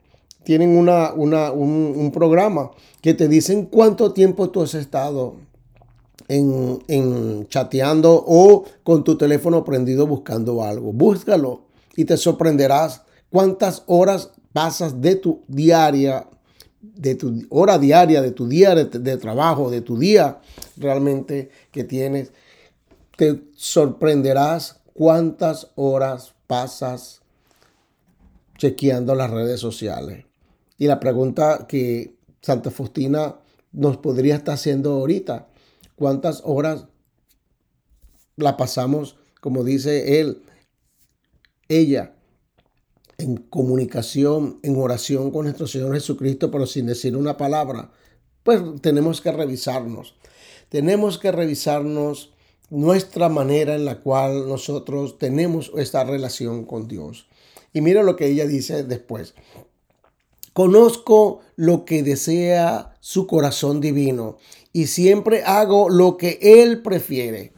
tienen 0.44 0.76
una, 0.76 1.12
un, 1.12 2.10
programa 2.12 2.70
que 3.02 3.14
te 3.14 3.28
dicen 3.28 3.66
cuánto 3.66 4.12
tiempo 4.12 4.50
tú 4.50 4.62
has 4.62 4.74
estado 4.74 5.36
en, 6.28 6.78
en, 6.88 7.46
chateando 7.48 8.24
o 8.26 8.64
con 8.82 9.04
tu 9.04 9.18
teléfono 9.18 9.64
prendido 9.64 10.06
buscando 10.06 10.62
algo. 10.62 10.92
Búscalo 10.92 11.62
y 11.96 12.04
te 12.04 12.16
sorprenderás 12.16 13.02
cuántas 13.30 13.82
horas 13.86 14.30
pasas 14.52 15.00
de 15.00 15.16
tu 15.16 15.42
diaria, 15.48 16.26
de 16.80 17.14
tu 17.14 17.46
hora 17.50 17.78
diaria, 17.78 18.22
de 18.22 18.30
tu 18.30 18.48
día 18.48 18.74
de 18.74 19.16
trabajo, 19.16 19.70
de 19.70 19.80
tu 19.80 19.98
día 19.98 20.40
realmente 20.76 21.50
que 21.70 21.84
tienes 21.84 22.32
te 23.18 23.42
sorprenderás 23.56 24.76
cuántas 24.94 25.72
horas 25.74 26.36
pasas 26.46 27.20
chequeando 28.56 29.16
las 29.16 29.32
redes 29.32 29.58
sociales. 29.58 30.24
Y 30.78 30.86
la 30.86 31.00
pregunta 31.00 31.66
que 31.66 32.14
Santa 32.42 32.70
Faustina 32.70 33.34
nos 33.72 33.96
podría 33.96 34.36
estar 34.36 34.54
haciendo 34.54 34.92
ahorita, 34.92 35.48
¿cuántas 35.96 36.42
horas 36.44 36.84
la 38.36 38.56
pasamos, 38.56 39.16
como 39.40 39.64
dice 39.64 40.20
él, 40.20 40.44
ella, 41.68 42.14
en 43.18 43.36
comunicación, 43.36 44.60
en 44.62 44.76
oración 44.76 45.32
con 45.32 45.46
nuestro 45.46 45.66
Señor 45.66 45.92
Jesucristo, 45.92 46.52
pero 46.52 46.66
sin 46.66 46.86
decir 46.86 47.16
una 47.16 47.36
palabra? 47.36 47.90
Pues 48.44 48.62
tenemos 48.80 49.20
que 49.20 49.32
revisarnos. 49.32 50.14
Tenemos 50.68 51.18
que 51.18 51.32
revisarnos 51.32 52.32
nuestra 52.70 53.28
manera 53.28 53.74
en 53.74 53.84
la 53.84 54.00
cual 54.00 54.48
nosotros 54.48 55.18
tenemos 55.18 55.72
esta 55.76 56.04
relación 56.04 56.64
con 56.64 56.88
Dios. 56.88 57.26
Y 57.72 57.80
mira 57.80 58.02
lo 58.02 58.16
que 58.16 58.26
ella 58.26 58.46
dice 58.46 58.84
después. 58.84 59.34
Conozco 60.52 61.40
lo 61.56 61.84
que 61.84 62.02
desea 62.02 62.96
su 63.00 63.26
corazón 63.26 63.80
divino 63.80 64.38
y 64.72 64.86
siempre 64.86 65.44
hago 65.44 65.88
lo 65.88 66.16
que 66.16 66.38
Él 66.42 66.82
prefiere. 66.82 67.52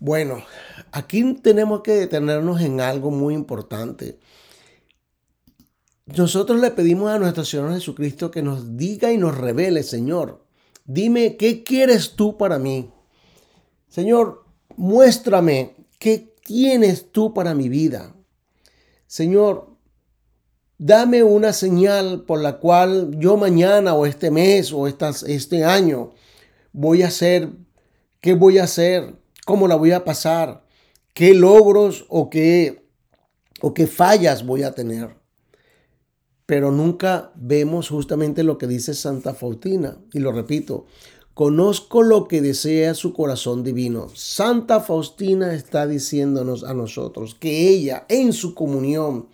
Bueno, 0.00 0.44
aquí 0.92 1.34
tenemos 1.42 1.82
que 1.82 1.92
detenernos 1.92 2.60
en 2.60 2.80
algo 2.80 3.10
muy 3.10 3.34
importante. 3.34 4.18
Nosotros 6.16 6.60
le 6.60 6.70
pedimos 6.70 7.10
a 7.10 7.18
nuestro 7.18 7.44
Señor 7.44 7.72
Jesucristo 7.74 8.30
que 8.30 8.42
nos 8.42 8.76
diga 8.76 9.12
y 9.12 9.18
nos 9.18 9.36
revele, 9.36 9.82
Señor, 9.82 10.44
dime 10.84 11.36
qué 11.36 11.64
quieres 11.64 12.12
tú 12.14 12.36
para 12.36 12.58
mí. 12.58 12.90
Señor, 13.88 14.44
muéstrame 14.76 15.74
qué 15.98 16.34
tienes 16.44 17.10
tú 17.10 17.34
para 17.34 17.54
mi 17.54 17.68
vida. 17.68 18.14
Señor, 19.06 19.70
dame 20.78 21.22
una 21.22 21.52
señal 21.52 22.24
por 22.24 22.40
la 22.40 22.58
cual 22.58 23.18
yo 23.18 23.36
mañana 23.36 23.94
o 23.94 24.06
este 24.06 24.30
mes 24.30 24.72
o 24.72 24.86
este 24.86 25.64
año 25.64 26.12
voy 26.72 27.02
a 27.02 27.08
hacer, 27.08 27.50
qué 28.20 28.34
voy 28.34 28.58
a 28.58 28.64
hacer, 28.64 29.16
cómo 29.44 29.66
la 29.66 29.76
voy 29.76 29.92
a 29.92 30.04
pasar, 30.04 30.64
qué 31.14 31.34
logros 31.34 32.06
o 32.08 32.30
qué, 32.30 32.86
o 33.60 33.74
qué 33.74 33.86
fallas 33.86 34.46
voy 34.46 34.62
a 34.62 34.74
tener. 34.74 35.16
Pero 36.46 36.70
nunca 36.70 37.32
vemos 37.34 37.88
justamente 37.90 38.42
lo 38.42 38.56
que 38.56 38.66
dice 38.66 38.94
Santa 38.94 39.34
Faustina. 39.34 39.98
Y 40.14 40.20
lo 40.20 40.32
repito, 40.32 40.86
Conozco 41.38 42.02
lo 42.02 42.26
que 42.26 42.40
desea 42.40 42.94
su 42.94 43.12
corazón 43.12 43.62
divino. 43.62 44.08
Santa 44.12 44.80
Faustina 44.80 45.54
está 45.54 45.86
diciéndonos 45.86 46.64
a 46.64 46.74
nosotros 46.74 47.36
que 47.36 47.68
ella 47.68 48.04
en 48.08 48.32
su 48.32 48.56
comunión, 48.56 49.28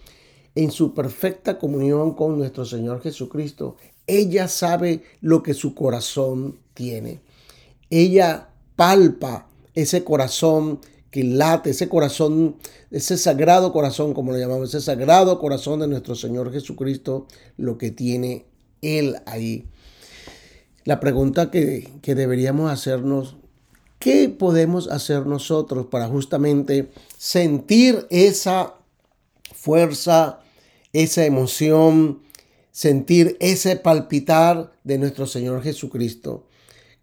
en 0.54 0.70
su 0.70 0.92
perfecta 0.92 1.58
comunión 1.58 2.12
con 2.12 2.36
nuestro 2.36 2.66
Señor 2.66 3.00
Jesucristo, 3.00 3.76
ella 4.06 4.48
sabe 4.48 5.02
lo 5.22 5.42
que 5.42 5.54
su 5.54 5.74
corazón 5.74 6.58
tiene. 6.74 7.22
Ella 7.88 8.50
palpa 8.76 9.48
ese 9.72 10.04
corazón 10.04 10.80
que 11.10 11.24
late, 11.24 11.70
ese 11.70 11.88
corazón, 11.88 12.56
ese 12.90 13.16
sagrado 13.16 13.72
corazón, 13.72 14.12
como 14.12 14.32
lo 14.32 14.38
llamamos, 14.38 14.74
ese 14.74 14.84
sagrado 14.84 15.38
corazón 15.38 15.80
de 15.80 15.88
nuestro 15.88 16.14
Señor 16.14 16.52
Jesucristo, 16.52 17.26
lo 17.56 17.78
que 17.78 17.90
tiene 17.90 18.44
Él 18.82 19.16
ahí. 19.24 19.70
La 20.84 21.00
pregunta 21.00 21.50
que, 21.50 21.88
deberíamos 22.04 22.70
hacernos, 22.70 23.36
¿qué 23.98 24.28
podemos 24.28 24.88
hacer 24.88 25.24
nosotros 25.24 25.86
para 25.86 26.08
justamente 26.08 26.90
sentir 27.16 28.06
esa 28.10 28.74
fuerza, 29.54 30.40
esa 30.92 31.24
emoción, 31.24 32.20
sentir 32.70 33.38
ese 33.40 33.76
palpitar 33.76 34.72
de 34.84 34.98
nuestro 34.98 35.26
Señor 35.26 35.62
Jesucristo? 35.62 36.44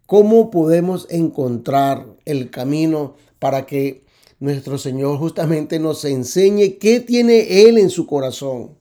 ¿Cómo 0.06 0.52
podemos 0.52 1.08
encontrar 1.10 2.06
el 2.24 2.50
camino 2.50 3.16
para 3.40 3.66
que 3.66 4.04
nuestro 4.38 4.78
Señor 4.78 5.18
justamente 5.18 5.80
nos 5.80 6.04
enseñe 6.04 6.78
qué 6.78 7.00
tiene 7.00 7.66
Él 7.66 7.78
en 7.78 7.90
su 7.90 8.06
corazón? 8.06 8.78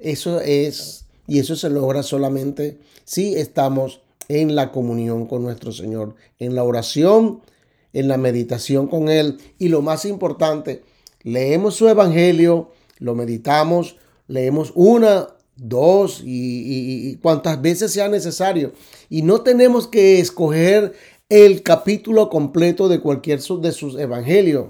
Eso 0.00 0.40
es, 0.40 1.04
y 1.28 1.38
eso 1.38 1.54
se 1.54 1.70
logra 1.70 2.02
solamente 2.02 2.80
si 3.04 3.36
estamos 3.36 4.00
en 4.30 4.54
la 4.54 4.70
comunión 4.70 5.26
con 5.26 5.42
nuestro 5.42 5.72
Señor, 5.72 6.14
en 6.38 6.54
la 6.54 6.62
oración, 6.62 7.40
en 7.92 8.06
la 8.06 8.16
meditación 8.16 8.86
con 8.86 9.08
Él. 9.08 9.38
Y 9.58 9.68
lo 9.70 9.82
más 9.82 10.04
importante, 10.04 10.84
leemos 11.24 11.74
su 11.74 11.88
Evangelio, 11.88 12.70
lo 13.00 13.16
meditamos, 13.16 13.96
leemos 14.28 14.72
una, 14.76 15.30
dos 15.56 16.22
y, 16.24 17.16
cuantas 17.16 17.60
veces 17.60 17.92
sea 17.92 18.08
necesario. 18.08 18.72
Y 19.08 19.22
no 19.22 19.40
tenemos 19.40 19.88
que 19.88 20.20
escoger 20.20 20.92
el 21.28 21.64
capítulo 21.64 22.30
completo 22.30 22.88
de 22.88 23.00
cualquier 23.00 23.40
de 23.40 23.72
sus 23.72 23.98
evangelios. 23.98 24.66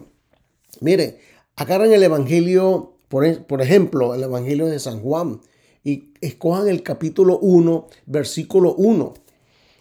Mire, 0.81 1.19
agarran 1.57 1.93
el 1.93 2.03
evangelio, 2.03 2.95
por, 3.09 3.45
por, 3.45 3.61
ejemplo, 3.61 4.15
el 4.15 4.23
evangelio 4.23 4.69
de 4.69 4.79
San 4.79 5.03
Juan 5.03 5.43
y 5.85 6.15
escojan 6.23 6.67
el 6.69 6.83
capítulo 6.83 7.39
1, 7.41 7.89
versículo 8.07 8.75
1 8.75 9.13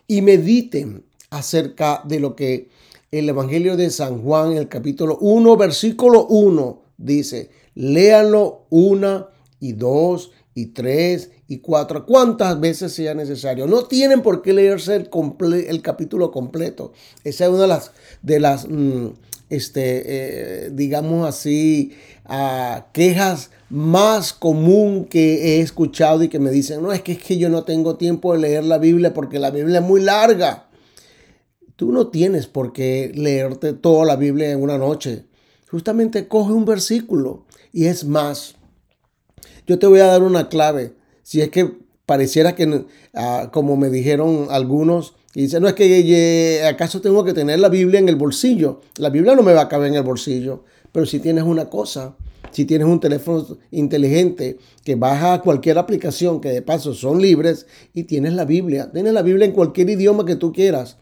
y 0.09 0.23
mediten 0.23 1.05
acerca 1.29 2.01
de 2.03 2.19
lo 2.19 2.35
que 2.35 2.69
el 3.11 3.29
Evangelio 3.29 3.77
de 3.77 3.91
San 3.91 4.23
Juan, 4.23 4.53
el 4.53 4.67
capítulo 4.67 5.19
1, 5.21 5.55
versículo 5.55 6.25
1, 6.25 6.81
dice. 6.97 7.51
Léanlo 7.75 8.65
una 8.71 9.27
y 9.59 9.73
dos 9.73 10.31
y 10.55 10.67
tres 10.67 11.29
y 11.47 11.59
cuatro, 11.59 12.07
cuantas 12.07 12.59
veces 12.59 12.91
sea 12.91 13.13
necesario. 13.13 13.67
No 13.67 13.85
tienen 13.85 14.23
por 14.23 14.41
qué 14.41 14.51
leerse 14.51 14.95
el, 14.95 15.09
el 15.67 15.81
capítulo 15.83 16.31
completo. 16.31 16.91
Esa 17.23 17.45
es 17.45 17.51
una 17.51 17.61
de 17.61 17.67
las, 17.67 17.91
de 18.23 18.39
las 18.39 18.67
mm, 18.67 19.09
este, 19.49 20.65
eh, 20.65 20.69
digamos 20.71 21.27
así, 21.27 21.93
quejas 22.93 23.51
más 23.69 24.33
común 24.33 25.05
que 25.05 25.57
he 25.57 25.61
escuchado 25.61 26.23
y 26.23 26.29
que 26.29 26.39
me 26.39 26.51
dicen, 26.51 26.81
no, 26.81 26.91
es 26.91 27.01
que, 27.01 27.13
es 27.13 27.23
que 27.23 27.37
yo 27.37 27.49
no 27.49 27.63
tengo 27.63 27.95
tiempo 27.95 28.33
de 28.33 28.39
leer 28.39 28.63
la 28.65 28.77
Biblia 28.77 29.13
porque 29.13 29.39
la 29.39 29.51
Biblia 29.51 29.79
es 29.79 29.85
muy 29.85 30.01
larga. 30.01 30.67
Tú 31.75 31.91
no 31.91 32.07
tienes 32.07 32.47
por 32.47 32.73
qué 32.73 33.11
leerte 33.15 33.73
toda 33.73 34.05
la 34.05 34.15
Biblia 34.15 34.51
en 34.51 34.61
una 34.61 34.77
noche 34.77 35.29
Justamente 35.69 36.27
coge 36.27 36.51
un 36.51 36.65
versículo 36.65 37.45
y 37.71 37.85
es 37.85 38.03
más. 38.03 38.55
Yo 39.67 39.77
te 39.77 39.85
voy 39.85 39.99
a 39.99 40.07
dar 40.07 40.23
una 40.23 40.49
clave. 40.49 40.93
Si 41.21 41.41
es 41.41 41.49
que 41.49 41.71
pareciera 42.07 42.55
que, 42.55 42.85
ah, 43.13 43.51
como 43.53 43.77
me 43.77 43.89
dijeron 43.89 44.47
algunos, 44.49 45.13
y 45.35 45.43
dice, 45.43 45.59
no 45.59 45.67
es 45.67 45.75
que 45.75 46.63
acaso 46.67 47.01
tengo 47.01 47.23
que 47.23 47.33
tener 47.33 47.59
la 47.59 47.69
Biblia 47.69 47.99
en 47.99 48.09
el 48.09 48.15
bolsillo. 48.15 48.81
La 48.97 49.11
Biblia 49.11 49.35
no 49.35 49.43
me 49.43 49.53
va 49.53 49.61
a 49.61 49.69
caber 49.69 49.89
en 49.89 49.95
el 49.95 50.01
bolsillo. 50.01 50.63
Pero 50.91 51.05
si 51.05 51.19
tienes 51.19 51.43
una 51.43 51.69
cosa, 51.69 52.15
si 52.51 52.65
tienes 52.65 52.87
un 52.87 52.99
teléfono 52.99 53.57
inteligente 53.71 54.57
que 54.83 54.95
baja 54.95 55.41
cualquier 55.41 55.77
aplicación, 55.77 56.41
que 56.41 56.49
de 56.49 56.61
paso 56.61 56.93
son 56.93 57.21
libres, 57.21 57.67
y 57.93 58.03
tienes 58.03 58.33
la 58.33 58.45
Biblia, 58.45 58.91
tienes 58.91 59.13
la 59.13 59.21
Biblia 59.21 59.45
en 59.45 59.51
cualquier 59.51 59.89
idioma 59.89 60.25
que 60.25 60.35
tú 60.35 60.51
quieras. 60.51 60.97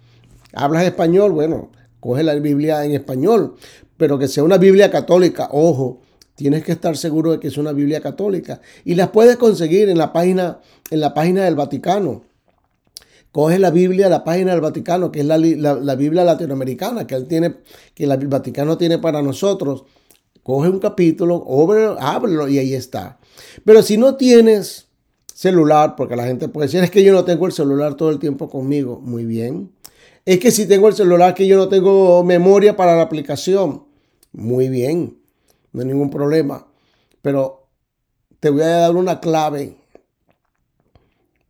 Hablas 0.53 0.83
español, 0.83 1.31
bueno, 1.31 1.71
coge 1.99 2.23
la 2.23 2.35
Biblia 2.35 2.83
en 2.85 2.91
español, 2.91 3.55
pero 3.97 4.19
que 4.19 4.27
sea 4.27 4.43
una 4.43 4.57
Biblia 4.57 4.91
católica, 4.91 5.49
ojo, 5.51 6.01
tienes 6.35 6.63
que 6.63 6.71
estar 6.71 6.95
seguro 6.95 7.31
de 7.31 7.39
que 7.39 7.47
es 7.47 7.57
una 7.57 7.73
Biblia 7.73 7.99
católica. 8.01 8.61
Y 8.85 8.95
las 8.95 9.09
puedes 9.09 9.37
conseguir 9.37 9.89
en 9.89 9.97
la 9.97 10.13
página, 10.13 10.59
en 10.91 10.99
la 10.99 11.13
página 11.13 11.43
del 11.45 11.55
Vaticano. 11.55 12.23
Coge 13.31 13.59
la 13.59 13.71
Biblia, 13.71 14.09
la 14.09 14.23
página 14.23 14.51
del 14.51 14.61
Vaticano, 14.61 15.11
que 15.11 15.19
es 15.19 15.25
la, 15.25 15.37
Biblia 15.95 16.23
latinoamericana, 16.23 17.05
que, 17.05 17.15
él 17.15 17.27
tiene, 17.27 17.57
que 17.93 18.05
el 18.05 18.27
Vaticano 18.27 18.77
tiene 18.77 18.97
para 18.97 19.21
nosotros. 19.21 19.83
Coge 20.43 20.69
un 20.69 20.79
capítulo, 20.79 21.45
ábrelo 21.99 22.47
y 22.47 22.57
ahí 22.57 22.73
está. 22.73 23.19
Pero 23.65 23.83
si 23.83 23.97
no 23.97 24.15
tienes 24.15 24.87
celular, 25.37 25.95
porque 25.95 26.15
la 26.15 26.25
gente 26.25 26.47
puede 26.47 26.67
decir, 26.67 26.83
es 26.83 26.89
que 26.89 27.03
yo 27.03 27.13
no 27.13 27.25
tengo 27.25 27.45
el 27.45 27.51
celular 27.51 27.93
todo 27.95 28.09
el 28.09 28.17
tiempo 28.17 28.49
conmigo. 28.49 28.99
Muy 29.01 29.23
bien. 29.23 29.71
Es 30.25 30.39
que 30.39 30.49
si 30.49 30.65
tengo 30.65 30.87
el 30.87 30.95
celular, 30.95 31.35
que 31.35 31.45
yo 31.45 31.57
no 31.57 31.69
tengo 31.69 32.23
memoria 32.23 32.75
para 32.75 32.95
la 32.95 33.03
aplicación. 33.03 33.83
Muy 34.31 34.67
bien. 34.67 35.19
No 35.73 35.81
hay 35.81 35.87
ningún 35.87 36.09
problema. 36.09 36.67
Pero 37.21 37.67
te 38.39 38.49
voy 38.49 38.61
a 38.61 38.67
dar 38.67 38.95
una 38.95 39.19
clave 39.19 39.77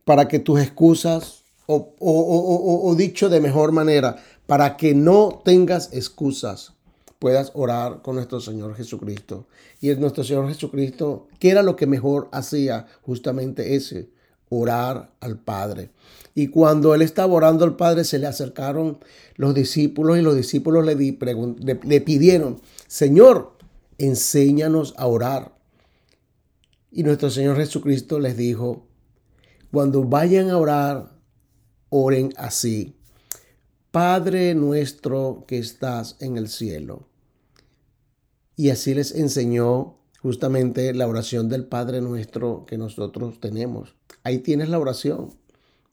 para 0.03 0.27
que 0.27 0.39
tus 0.39 0.59
excusas 0.59 1.45
o, 1.67 2.95
dicho 2.97 3.29
de 3.29 3.41
mejor 3.41 3.71
manera, 3.71 4.17
para 4.45 4.77
que 4.77 4.95
no 4.95 5.41
tengas 5.43 5.93
excusas, 5.93 6.73
puedas 7.19 7.51
orar 7.55 8.01
con 8.01 8.15
nuestro 8.15 8.39
Señor 8.39 8.75
Jesucristo. 8.75 9.47
Y 9.81 9.89
es 9.89 9.99
nuestro 9.99 10.23
Señor 10.23 10.47
Jesucristo, 10.47 11.27
que 11.39 11.49
era 11.49 11.63
lo 11.63 11.75
que 11.75 11.85
mejor 11.85 12.29
hacía, 12.31 12.87
justamente 13.01 13.75
ese, 13.75 14.09
orar 14.49 15.11
al 15.19 15.37
Padre. 15.37 15.89
Y 16.33 16.47
cuando 16.47 16.95
él 16.95 17.01
estaba 17.01 17.33
orando 17.33 17.65
al 17.65 17.75
Padre, 17.75 18.03
se 18.03 18.19
le 18.19 18.27
acercaron 18.27 18.99
los 19.35 19.53
discípulos 19.53 20.17
y 20.17 20.21
los 20.21 20.35
discípulos 20.35 20.85
le, 20.85 20.95
le 20.95 22.01
pidieron, 22.01 22.61
Señor, 22.87 23.53
enséñanos 23.97 24.93
a 24.97 25.07
orar. 25.07 25.57
Y 26.91 27.03
nuestro 27.03 27.29
Señor 27.29 27.57
Jesucristo 27.57 28.19
les 28.19 28.37
dijo, 28.37 28.85
cuando 29.71 30.03
vayan 30.03 30.49
a 30.49 30.57
orar, 30.57 31.16
oren 31.89 32.33
así. 32.37 32.95
Padre 33.91 34.53
nuestro 34.55 35.45
que 35.47 35.57
estás 35.57 36.17
en 36.19 36.37
el 36.37 36.49
cielo. 36.49 37.07
Y 38.55 38.69
así 38.69 38.93
les 38.93 39.13
enseñó 39.13 39.97
justamente 40.21 40.93
la 40.93 41.07
oración 41.07 41.47
del 41.47 41.65
Padre 41.65 42.01
nuestro 42.01 42.65
que 42.65 42.77
nosotros 42.77 43.39
tenemos. 43.39 43.95
Ahí 44.23 44.39
tienes 44.39 44.69
la 44.69 44.79
oración. 44.79 45.33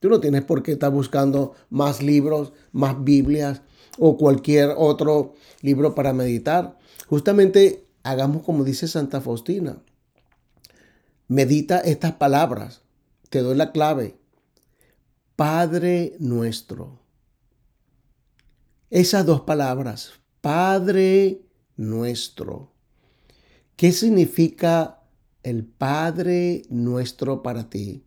Tú 0.01 0.09
no 0.09 0.21
tienes 0.21 0.45
por 0.45 0.63
qué 0.63 0.73
estar 0.73 0.91
buscando 0.91 1.55
más 1.71 2.03
libros, 2.03 2.53
más 2.73 3.03
Biblias 3.05 3.63
o 3.99 4.17
cualquier 4.17 4.75
otro 4.77 5.35
libro 5.63 5.95
para 5.95 6.13
meditar. 6.13 6.79
Justamente 7.09 7.87
hagamos 8.03 8.43
como 8.43 8.65
dice 8.65 8.89
Santa 8.89 9.21
Faustina. 9.21 9.79
Medita 11.29 11.79
estas 11.79 12.13
palabras. 12.13 12.83
Te 13.31 13.41
doy 13.41 13.57
la 13.57 13.73
clave. 13.73 14.17
Padre 15.37 16.15
nuestro. 16.21 17.01
Esas 18.89 19.27
dos 19.27 19.41
palabras, 19.41 20.13
Padre 20.41 21.43
nuestro. 21.77 22.71
¿Qué 23.75 23.91
significa 23.91 25.03
el 25.43 25.65
Padre 25.65 26.63
nuestro 26.69 27.43
para 27.43 27.69
ti? 27.69 28.05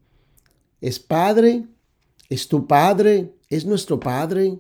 ¿Es 0.79 0.99
Padre? 0.99 1.65
¿Es 2.29 2.47
tu 2.47 2.65
Padre? 2.65 3.33
¿Es 3.49 3.65
nuestro 3.65 3.99
Padre? 3.99 4.59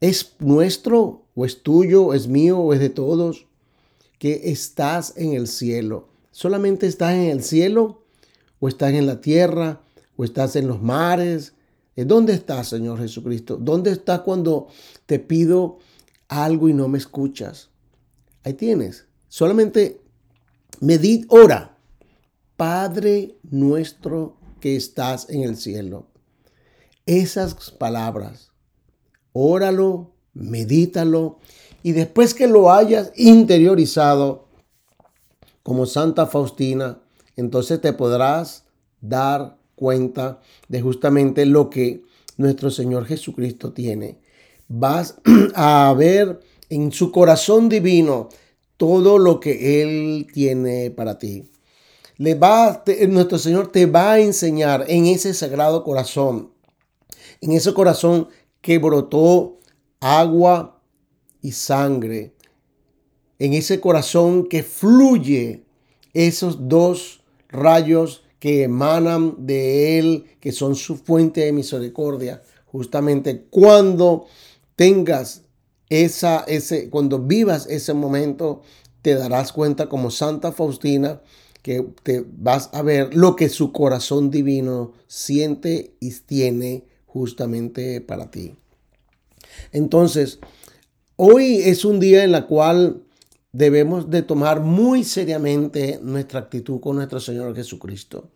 ¿Es 0.00 0.34
nuestro 0.38 1.24
o 1.34 1.46
es 1.46 1.62
tuyo, 1.62 2.12
es 2.12 2.28
mío 2.28 2.58
o 2.58 2.74
es 2.74 2.80
de 2.80 2.90
todos? 2.90 3.46
Que 4.18 4.50
estás 4.50 5.14
en 5.16 5.32
el 5.32 5.48
cielo. 5.48 6.10
¿Solamente 6.30 6.86
estás 6.86 7.14
en 7.14 7.30
el 7.30 7.42
cielo 7.42 8.02
o 8.60 8.68
estás 8.68 8.92
en 8.92 9.06
la 9.06 9.22
tierra? 9.22 9.80
O 10.16 10.24
estás 10.24 10.56
en 10.56 10.68
los 10.68 10.80
mares. 10.80 11.54
Eh, 11.96 12.04
¿Dónde 12.04 12.32
estás, 12.32 12.68
Señor 12.68 12.98
Jesucristo? 12.98 13.56
¿Dónde 13.56 13.92
estás 13.92 14.20
cuando 14.20 14.68
te 15.06 15.18
pido 15.18 15.78
algo 16.28 16.68
y 16.68 16.74
no 16.74 16.88
me 16.88 16.98
escuchas? 16.98 17.70
Ahí 18.44 18.54
tienes. 18.54 19.06
Solamente 19.28 20.00
medid, 20.80 21.26
ora. 21.28 21.76
Padre 22.56 23.36
nuestro 23.42 24.36
que 24.60 24.76
estás 24.76 25.28
en 25.30 25.42
el 25.42 25.56
cielo. 25.56 26.06
Esas 27.06 27.72
palabras, 27.72 28.52
óralo, 29.32 30.12
medítalo 30.34 31.40
y 31.82 31.92
después 31.92 32.34
que 32.34 32.46
lo 32.46 32.72
hayas 32.72 33.12
interiorizado 33.16 34.46
como 35.62 35.86
Santa 35.86 36.26
Faustina, 36.26 37.00
entonces 37.36 37.80
te 37.80 37.92
podrás 37.92 38.64
dar 39.00 39.58
cuenta 39.74 40.40
de 40.68 40.80
justamente 40.80 41.46
lo 41.46 41.70
que 41.70 42.02
nuestro 42.36 42.70
Señor 42.70 43.06
Jesucristo 43.06 43.72
tiene. 43.72 44.18
Vas 44.68 45.16
a 45.54 45.94
ver 45.96 46.40
en 46.68 46.92
su 46.92 47.12
corazón 47.12 47.68
divino 47.68 48.28
todo 48.76 49.18
lo 49.18 49.40
que 49.40 49.82
Él 49.82 50.26
tiene 50.32 50.90
para 50.90 51.18
ti. 51.18 51.50
Le 52.16 52.34
va, 52.34 52.84
nuestro 53.08 53.38
Señor 53.38 53.70
te 53.70 53.86
va 53.86 54.12
a 54.12 54.20
enseñar 54.20 54.84
en 54.88 55.06
ese 55.06 55.34
sagrado 55.34 55.84
corazón, 55.84 56.52
en 57.40 57.52
ese 57.52 57.74
corazón 57.74 58.28
que 58.60 58.78
brotó 58.78 59.58
agua 60.00 60.80
y 61.40 61.52
sangre, 61.52 62.34
en 63.38 63.54
ese 63.54 63.80
corazón 63.80 64.46
que 64.48 64.62
fluye 64.62 65.64
esos 66.12 66.68
dos 66.68 67.22
rayos 67.48 68.22
que 68.42 68.64
emanan 68.64 69.46
de 69.46 70.00
Él, 70.00 70.24
que 70.40 70.50
son 70.50 70.74
su 70.74 70.96
fuente 70.96 71.42
de 71.42 71.52
misericordia. 71.52 72.42
Justamente 72.66 73.46
cuando 73.48 74.26
tengas 74.74 75.42
esa, 75.88 76.40
ese, 76.48 76.90
cuando 76.90 77.20
vivas 77.20 77.68
ese 77.70 77.94
momento, 77.94 78.62
te 79.00 79.14
darás 79.14 79.52
cuenta 79.52 79.88
como 79.88 80.10
Santa 80.10 80.50
Faustina 80.50 81.20
que 81.62 81.86
te 82.02 82.24
vas 82.36 82.70
a 82.72 82.82
ver 82.82 83.14
lo 83.14 83.36
que 83.36 83.48
su 83.48 83.70
corazón 83.70 84.32
divino 84.32 84.90
siente 85.06 85.94
y 86.00 86.10
tiene 86.10 86.82
justamente 87.06 88.00
para 88.00 88.32
ti. 88.32 88.56
Entonces, 89.70 90.40
hoy 91.14 91.58
es 91.58 91.84
un 91.84 92.00
día 92.00 92.24
en 92.24 92.32
la 92.32 92.48
cual 92.48 93.04
debemos 93.52 94.10
de 94.10 94.22
tomar 94.22 94.60
muy 94.60 95.04
seriamente 95.04 96.00
nuestra 96.02 96.40
actitud 96.40 96.80
con 96.80 96.96
nuestro 96.96 97.20
Señor 97.20 97.54
Jesucristo. 97.54 98.30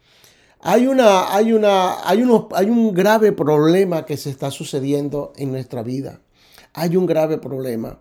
Hay, 0.61 0.87
una, 0.87 1.35
hay, 1.35 1.53
una, 1.53 2.07
hay, 2.09 2.23
unos, 2.23 2.47
hay 2.53 2.67
un 2.67 2.93
grave 2.93 3.33
problema 3.33 4.05
que 4.05 4.17
se 4.17 4.31
está 4.31 4.51
sucediendo 4.51 5.33
en 5.37 5.51
nuestra 5.53 5.83
vida. 5.83 6.21
Hay 6.75 6.97
un 6.97 7.07
grave 7.07 7.39
problema, 7.39 8.01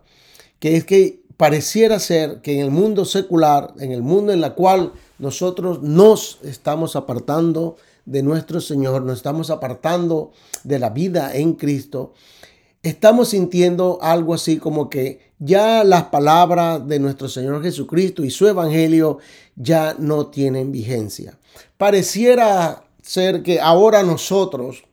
que 0.59 0.75
es 0.75 0.83
que 0.83 1.23
pareciera 1.37 1.99
ser 1.99 2.41
que 2.41 2.55
en 2.55 2.59
el 2.59 2.71
mundo 2.71 3.05
secular, 3.05 3.73
en 3.79 3.91
el 3.91 4.01
mundo 4.01 4.33
en 4.33 4.43
el 4.43 4.53
cual 4.53 4.93
nosotros 5.19 5.81
nos 5.81 6.39
estamos 6.43 6.95
apartando 6.95 7.77
de 8.05 8.23
nuestro 8.23 8.61
Señor, 8.61 9.01
nos 9.03 9.17
estamos 9.17 9.49
apartando 9.49 10.31
de 10.63 10.79
la 10.79 10.89
vida 10.89 11.35
en 11.35 11.53
Cristo, 11.53 12.13
estamos 12.85 13.29
sintiendo 13.29 13.97
algo 13.99 14.35
así 14.35 14.57
como 14.57 14.91
que 14.91 15.31
ya 15.39 15.83
las 15.83 16.03
palabras 16.03 16.87
de 16.87 16.99
nuestro 16.99 17.27
Señor 17.27 17.63
Jesucristo 17.63 18.23
y 18.23 18.29
su 18.29 18.47
Evangelio 18.47 19.17
ya 19.55 19.95
no 19.97 20.27
tienen 20.27 20.71
vigencia. 20.71 21.35
Pareciera 21.77 22.83
ser 23.01 23.41
que 23.41 23.59
ahora 23.59 24.03
nosotros, 24.03 24.83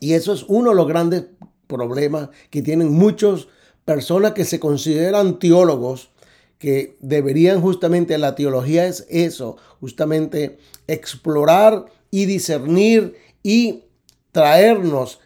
y 0.00 0.12
eso 0.12 0.34
es 0.34 0.44
uno 0.48 0.70
de 0.70 0.76
los 0.76 0.86
grandes 0.86 1.24
problemas 1.66 2.28
que 2.50 2.60
tienen 2.60 2.92
muchas 2.92 3.48
personas 3.86 4.32
que 4.32 4.44
se 4.44 4.60
consideran 4.60 5.38
teólogos, 5.38 6.10
que 6.58 6.98
deberían 7.00 7.62
justamente, 7.62 8.18
la 8.18 8.34
teología 8.34 8.86
es 8.86 9.06
eso, 9.08 9.56
justamente 9.80 10.58
explorar 10.86 11.86
y 12.10 12.26
discernir 12.26 13.16
y 13.42 13.84
traernos 14.30 15.20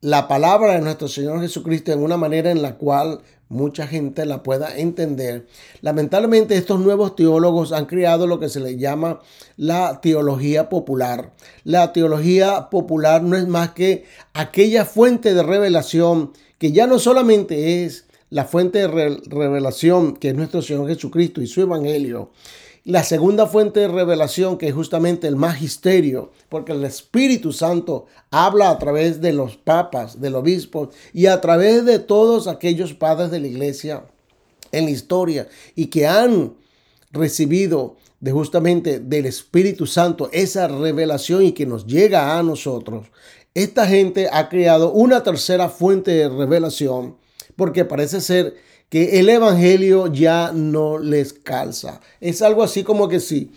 la 0.00 0.28
palabra 0.28 0.74
de 0.74 0.80
nuestro 0.80 1.08
Señor 1.08 1.40
Jesucristo 1.40 1.92
en 1.92 2.02
una 2.02 2.16
manera 2.16 2.50
en 2.50 2.62
la 2.62 2.76
cual 2.76 3.20
mucha 3.48 3.86
gente 3.86 4.26
la 4.26 4.42
pueda 4.42 4.76
entender. 4.76 5.46
Lamentablemente 5.80 6.56
estos 6.56 6.80
nuevos 6.80 7.16
teólogos 7.16 7.72
han 7.72 7.86
creado 7.86 8.26
lo 8.26 8.40
que 8.40 8.48
se 8.48 8.60
le 8.60 8.76
llama 8.76 9.20
la 9.56 10.00
teología 10.00 10.68
popular. 10.68 11.32
La 11.64 11.92
teología 11.92 12.68
popular 12.70 13.22
no 13.22 13.36
es 13.36 13.46
más 13.46 13.70
que 13.70 14.04
aquella 14.34 14.84
fuente 14.84 15.32
de 15.32 15.42
revelación 15.42 16.32
que 16.58 16.72
ya 16.72 16.86
no 16.86 16.98
solamente 16.98 17.84
es 17.84 18.05
la 18.30 18.44
fuente 18.44 18.80
de 18.80 19.20
revelación 19.26 20.16
que 20.16 20.28
es 20.28 20.34
nuestro 20.34 20.62
Señor 20.62 20.88
Jesucristo 20.88 21.40
y 21.40 21.46
su 21.46 21.60
Evangelio, 21.60 22.30
la 22.84 23.02
segunda 23.02 23.46
fuente 23.46 23.80
de 23.80 23.88
revelación, 23.88 24.58
que 24.58 24.68
es 24.68 24.74
justamente 24.74 25.26
el 25.26 25.34
magisterio, 25.34 26.30
porque 26.48 26.70
el 26.70 26.84
Espíritu 26.84 27.52
Santo 27.52 28.06
habla 28.30 28.70
a 28.70 28.78
través 28.78 29.20
de 29.20 29.32
los 29.32 29.56
papas, 29.56 30.20
del 30.20 30.36
obispo 30.36 30.90
y 31.12 31.26
a 31.26 31.40
través 31.40 31.84
de 31.84 31.98
todos 31.98 32.46
aquellos 32.46 32.94
padres 32.94 33.32
de 33.32 33.40
la 33.40 33.48
iglesia 33.48 34.04
en 34.70 34.84
la 34.84 34.90
historia 34.90 35.48
y 35.74 35.86
que 35.86 36.06
han 36.06 36.54
recibido 37.10 37.96
de 38.20 38.30
justamente 38.30 39.00
del 39.00 39.26
Espíritu 39.26 39.86
Santo 39.86 40.28
esa 40.32 40.68
revelación 40.68 41.44
y 41.44 41.52
que 41.52 41.66
nos 41.66 41.86
llega 41.86 42.38
a 42.38 42.42
nosotros. 42.44 43.08
Esta 43.54 43.86
gente 43.86 44.28
ha 44.30 44.48
creado 44.48 44.92
una 44.92 45.22
tercera 45.22 45.68
fuente 45.68 46.12
de 46.12 46.28
revelación 46.28 47.16
porque 47.56 47.84
parece 47.84 48.20
ser 48.20 48.54
que 48.88 49.18
el 49.18 49.28
Evangelio 49.28 50.06
ya 50.12 50.52
no 50.52 50.98
les 50.98 51.32
calza. 51.32 52.00
Es 52.20 52.42
algo 52.42 52.62
así 52.62 52.84
como 52.84 53.08
que 53.08 53.20
si 53.20 53.50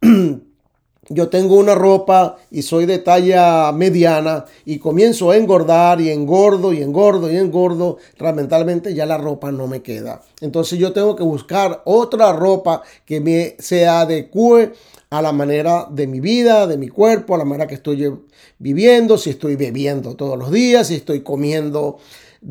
yo 1.08 1.28
tengo 1.28 1.56
una 1.56 1.74
ropa 1.74 2.36
y 2.50 2.62
soy 2.62 2.86
de 2.86 2.98
talla 2.98 3.72
mediana 3.72 4.44
y 4.64 4.78
comienzo 4.78 5.30
a 5.30 5.36
engordar 5.36 6.00
y 6.00 6.10
engordo 6.10 6.72
y 6.72 6.82
engordo 6.82 7.30
y 7.30 7.36
engordo, 7.36 7.98
lamentablemente 8.18 8.94
ya 8.94 9.06
la 9.06 9.18
ropa 9.18 9.52
no 9.52 9.66
me 9.66 9.82
queda. 9.82 10.22
Entonces 10.40 10.78
yo 10.78 10.92
tengo 10.92 11.16
que 11.16 11.22
buscar 11.22 11.82
otra 11.84 12.32
ropa 12.32 12.82
que 13.04 13.20
me 13.20 13.56
se 13.58 13.86
adecue 13.86 14.72
a 15.10 15.22
la 15.22 15.32
manera 15.32 15.86
de 15.90 16.06
mi 16.06 16.20
vida, 16.20 16.66
de 16.66 16.76
mi 16.76 16.88
cuerpo, 16.88 17.34
a 17.34 17.38
la 17.38 17.44
manera 17.44 17.68
que 17.68 17.76
estoy 17.76 18.12
viviendo, 18.58 19.16
si 19.16 19.30
estoy 19.30 19.56
bebiendo 19.56 20.16
todos 20.16 20.38
los 20.38 20.50
días, 20.50 20.88
si 20.88 20.96
estoy 20.96 21.20
comiendo 21.20 21.98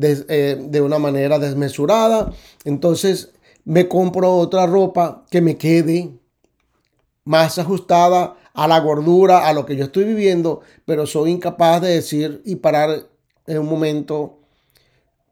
eh, 0.00 0.56
de, 0.60 0.80
una 0.80 0.98
manera 0.98 1.38
desmesurada. 1.38 2.32
Entonces 2.64 3.30
me 3.64 3.88
compro 3.88 4.36
otra 4.36 4.66
ropa 4.66 5.24
que 5.30 5.40
me 5.40 5.56
quede 5.56 6.10
más 7.24 7.58
ajustada 7.58 8.36
a 8.52 8.68
la 8.68 8.80
gordura, 8.80 9.46
a 9.48 9.52
lo 9.52 9.66
que 9.66 9.76
yo 9.76 9.84
estoy 9.84 10.04
viviendo, 10.04 10.60
pero 10.84 11.06
soy 11.06 11.30
incapaz 11.30 11.80
de 11.82 11.88
decir 11.88 12.42
y 12.44 12.56
parar 12.56 13.06
en 13.46 13.58
un 13.58 13.66
momento 13.66 14.38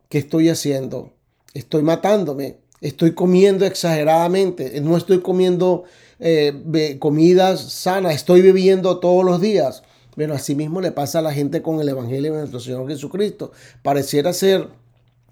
que 0.08 0.18
estoy 0.18 0.48
haciendo. 0.48 1.12
Estoy 1.54 1.82
matándome, 1.82 2.58
estoy 2.80 3.14
comiendo 3.14 3.66
exageradamente, 3.66 4.80
no 4.80 4.96
estoy 4.96 5.20
comiendo 5.20 5.84
eh, 6.18 6.96
comidas 6.98 7.72
sanas, 7.72 8.14
estoy 8.14 8.42
bebiendo 8.42 8.98
todos 9.00 9.24
los 9.24 9.40
días. 9.40 9.82
Bueno, 10.16 10.34
así 10.34 10.54
mismo 10.54 10.80
le 10.80 10.92
pasa 10.92 11.20
a 11.20 11.22
la 11.22 11.32
gente 11.32 11.62
con 11.62 11.80
el 11.80 11.88
Evangelio 11.88 12.32
de 12.32 12.38
nuestro 12.40 12.60
Señor 12.60 12.88
Jesucristo. 12.88 13.52
Pareciera 13.82 14.32
ser 14.32 14.68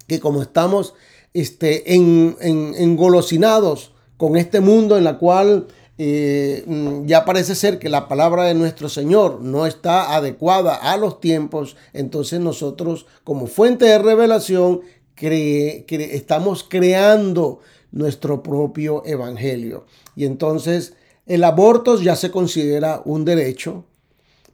que 0.07 0.19
como 0.19 0.41
estamos 0.41 0.93
este, 1.33 1.95
en, 1.95 2.35
engolosinados 2.41 3.93
con 4.17 4.37
este 4.37 4.59
mundo 4.59 4.97
en 4.97 5.03
la 5.03 5.17
cual 5.17 5.67
eh, 5.97 6.63
mm, 6.65 7.05
ya 7.05 7.25
parece 7.25 7.53
ser 7.53 7.77
que 7.77 7.89
la 7.89 8.07
palabra 8.07 8.45
de 8.45 8.55
nuestro 8.55 8.89
Señor 8.89 9.41
no 9.41 9.67
está 9.67 10.15
adecuada 10.15 10.75
a 10.75 10.97
los 10.97 11.19
tiempos, 11.19 11.75
entonces 11.93 12.39
nosotros 12.39 13.05
como 13.23 13.47
fuente 13.47 13.85
de 13.85 13.99
revelación 13.99 14.81
estamos 15.15 16.65
creando 16.67 17.59
nuestro 17.91 18.41
propio 18.41 19.03
evangelio. 19.05 19.85
Y 20.15 20.25
entonces 20.25 20.93
el 21.27 21.43
aborto 21.43 22.01
ya 22.01 22.15
se 22.15 22.31
considera 22.31 23.01
un 23.05 23.23
derecho, 23.25 23.85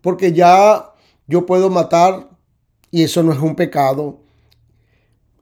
porque 0.08 0.32
ya 0.32 0.94
yo 1.28 1.46
puedo 1.46 1.70
matar 1.70 2.30
y 2.92 3.04
eso 3.04 3.24
no 3.24 3.34
es 3.34 3.40
un 3.40 3.58
pecado. 3.58 4.22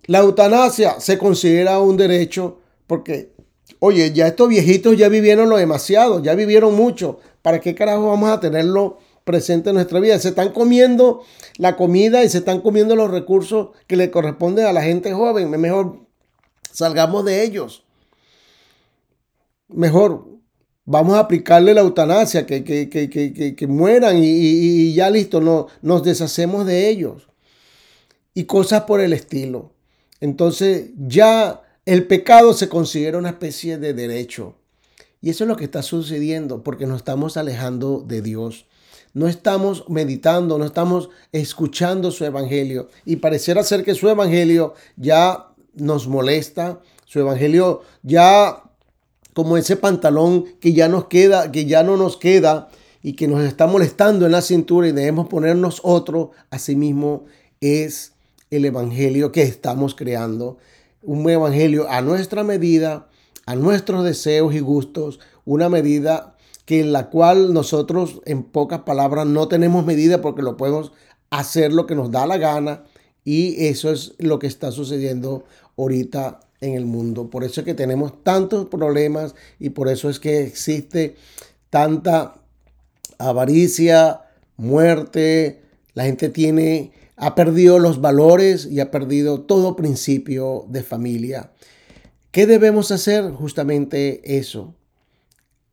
La 0.08 0.22
eutanasia 0.22 1.00
se 1.00 1.20
considera 1.20 1.78
un 1.78 1.98
derecho 1.98 2.58
porque, 2.88 3.36
oye, 3.78 4.12
ya 4.12 4.26
estos 4.26 4.50
viejitos 4.50 4.98
ya 4.98 5.08
vivieron 5.08 5.52
lo 5.52 5.58
demasiado, 5.58 6.24
ya 6.24 6.34
vivieron 6.34 6.74
mucho. 6.74 7.20
¿Para 7.44 7.60
qué 7.60 7.76
carajo 7.76 8.08
vamos 8.08 8.32
a 8.32 8.40
tenerlo 8.40 8.98
presente 9.24 9.70
en 9.70 9.76
nuestra 9.76 10.00
vida? 10.00 10.18
Se 10.18 10.30
están 10.30 10.52
comiendo 10.52 11.22
la 11.60 11.76
comida 11.76 12.24
y 12.24 12.30
se 12.30 12.40
están 12.40 12.62
comiendo 12.62 12.96
los 12.96 13.12
recursos 13.12 13.68
que 13.86 13.98
le 13.98 14.10
corresponden 14.10 14.66
a 14.66 14.74
la 14.74 14.82
gente 14.82 15.14
joven. 15.14 15.52
Mejor 15.52 16.00
salgamos 16.72 17.24
de 17.24 17.44
ellos. 17.44 17.84
Mejor 19.68 20.35
vamos 20.86 21.16
a 21.16 21.20
aplicarle 21.20 21.74
la 21.74 21.82
eutanasia, 21.82 22.46
que, 22.46 22.64
que, 22.64 23.68
mueran 23.68 24.18
y, 24.24 24.94
ya 24.94 25.10
listo, 25.10 25.42
no, 25.42 25.68
nos 25.82 26.04
deshacemos 26.04 26.66
de 26.66 26.90
ellos. 26.90 27.28
Y 28.34 28.46
cosas 28.46 28.84
por 28.84 29.02
el 29.02 29.14
estilo. 29.14 29.72
Entonces 30.22 30.92
ya 30.98 31.62
el 31.86 32.06
pecado 32.06 32.54
se 32.54 32.70
considera 32.70 33.18
una 33.18 33.30
especie 33.30 33.78
de 33.78 33.94
derecho. 33.94 34.56
Y 35.22 35.30
eso 35.30 35.44
es 35.44 35.48
lo 35.48 35.56
que 35.56 35.66
está 35.66 35.82
sucediendo 35.82 36.64
porque 36.64 36.86
nos 36.86 36.98
estamos 36.98 37.38
alejando 37.38 38.04
de 38.06 38.22
Dios. 38.22 38.66
No 39.14 39.28
estamos 39.28 39.86
meditando, 39.88 40.58
no 40.58 40.66
estamos 40.66 41.10
escuchando 41.32 42.12
su 42.12 42.26
evangelio. 42.26 42.90
Y 43.06 43.16
pareciera 43.18 43.64
ser 43.64 43.84
que 43.84 43.96
su 43.96 44.10
evangelio 44.10 44.74
ya 44.98 45.48
nos 45.74 46.08
molesta, 46.08 46.82
su 47.06 47.22
evangelio 47.22 47.82
ya 48.04 48.65
como 49.36 49.58
ese 49.58 49.76
pantalón 49.76 50.46
que 50.62 50.72
ya 50.72 50.88
nos 50.88 51.06
queda, 51.06 51.52
que 51.52 51.66
ya 51.66 51.84
no 51.84 51.98
nos 51.98 52.16
queda 52.16 52.70
y 53.04 53.14
que 53.14 53.28
nos 53.28 53.44
está 53.44 53.68
molestando 53.68 54.26
en 54.26 54.32
la 54.32 54.42
cintura 54.42 54.88
y 54.88 54.94
debemos 54.94 55.28
ponernos 55.28 55.82
otro, 55.84 56.32
asimismo 56.50 57.26
es 57.60 58.14
el 58.50 58.64
evangelio 58.64 59.34
que 59.34 59.42
estamos 59.44 59.94
creando, 59.94 60.58
un 61.02 61.30
evangelio 61.30 61.90
a 61.90 62.02
nuestra 62.02 62.46
medida, 62.46 63.10
a 63.46 63.58
nuestros 63.58 64.06
deseos 64.06 64.56
y 64.56 64.62
gustos, 64.62 65.20
una 65.44 65.68
medida 65.68 66.38
que 66.64 66.80
en 66.80 66.94
la 66.94 67.10
cual 67.10 67.54
nosotros 67.54 68.22
en 68.26 68.42
pocas 68.42 68.84
palabras 68.84 69.28
no 69.28 69.50
tenemos 69.50 69.86
medida 69.86 70.22
porque 70.22 70.44
lo 70.44 70.56
podemos 70.56 70.94
hacer 71.30 71.74
lo 71.74 71.88
que 71.88 71.96
nos 71.96 72.10
da 72.10 72.26
la 72.26 72.38
gana 72.38 72.86
y 73.26 73.66
eso 73.66 73.92
es 73.92 74.14
lo 74.18 74.40
que 74.40 74.48
está 74.48 74.72
sucediendo 74.72 75.44
ahorita 75.78 76.40
en 76.62 76.74
el 76.74 76.86
mundo. 76.86 77.30
Por 77.30 77.44
eso 77.44 77.62
es 77.62 77.66
que 77.66 77.74
tenemos 77.74 78.24
tantos 78.24 78.68
problemas 78.68 79.36
y 79.60 79.70
por 79.70 79.90
eso 79.90 80.10
es 80.10 80.20
que 80.20 80.44
existe 80.44 81.16
tanta 81.70 82.36
avaricia, 83.18 84.22
muerte. 84.58 85.62
La 85.94 86.06
gente 86.06 86.30
tiene, 86.30 86.92
ha 87.16 87.36
perdido 87.36 87.80
los 87.80 88.02
valores 88.02 88.66
y 88.66 88.80
ha 88.80 88.92
perdido 88.92 89.42
todo 89.42 89.76
principio 89.76 90.66
de 90.70 90.84
familia. 90.84 91.52
¿Qué 92.32 92.46
debemos 92.46 92.92
hacer? 92.92 93.32
Justamente 93.32 94.38
eso. 94.38 94.76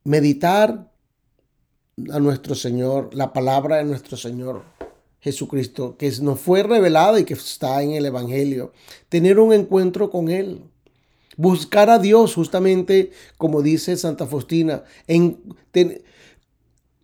Meditar 0.03 0.91
a 2.11 2.19
nuestro 2.19 2.55
Señor, 2.55 3.13
la 3.13 3.33
palabra 3.33 3.77
de 3.77 3.83
nuestro 3.83 4.17
Señor 4.17 4.63
Jesucristo, 5.19 5.95
que 5.97 6.11
nos 6.21 6.39
fue 6.39 6.63
revelada 6.63 7.19
y 7.19 7.23
que 7.23 7.33
está 7.33 7.81
en 7.81 7.91
el 7.91 8.05
Evangelio. 8.05 8.73
Tener 9.07 9.39
un 9.39 9.53
encuentro 9.53 10.09
con 10.09 10.29
Él. 10.29 10.61
Buscar 11.37 11.89
a 11.89 11.99
Dios, 11.99 12.35
justamente 12.35 13.11
como 13.37 13.61
dice 13.61 13.97
Santa 13.97 14.27
Faustina, 14.27 14.83
en 15.07 15.37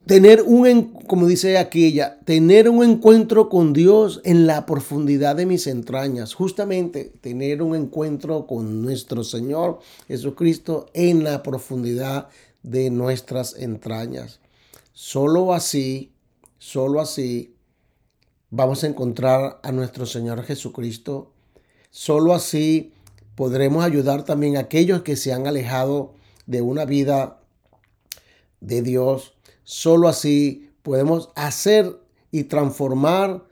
tener 0.10 0.42
un, 0.42 0.94
como 1.08 1.28
dice 1.28 1.60
aquella, 1.60 2.20
tener 2.26 2.68
un 2.68 2.84
encuentro 2.84 3.48
con 3.48 3.74
Dios 3.74 4.22
en 4.24 4.48
la 4.48 4.66
profundidad 4.66 5.36
de 5.36 5.46
mis 5.46 5.68
entrañas. 5.68 6.34
Justamente 6.34 7.12
tener 7.22 7.62
un 7.62 7.76
encuentro 7.76 8.48
con 8.48 8.82
nuestro 8.82 9.24
Señor 9.24 9.80
Jesucristo 10.08 10.88
en 10.94 11.24
la 11.24 11.44
profundidad 11.44 12.30
de 12.64 12.90
nuestras 12.90 13.56
entrañas. 13.56 14.40
Solo 14.94 15.54
así, 15.54 16.12
solo 16.58 17.02
así 17.02 17.54
vamos 18.50 18.84
a 18.84 18.88
encontrar 18.88 19.60
a 19.62 19.72
nuestro 19.72 20.06
Señor 20.06 20.44
Jesucristo. 20.44 21.32
Solo 21.92 22.34
así 22.34 22.94
podremos 23.40 23.86
ayudar 23.86 24.26
también 24.26 24.58
a 24.58 24.60
aquellos 24.60 25.02
que 25.02 25.16
se 25.16 25.32
han 25.32 25.48
alejado 25.48 26.12
de 26.46 26.62
una 26.62 26.84
vida 26.84 27.40
de 28.60 28.82
Dios. 28.82 29.34
Solo 29.64 30.10
así 30.10 30.72
podemos 30.84 31.30
hacer 31.36 32.02
y 32.32 32.44
transformar, 32.44 33.46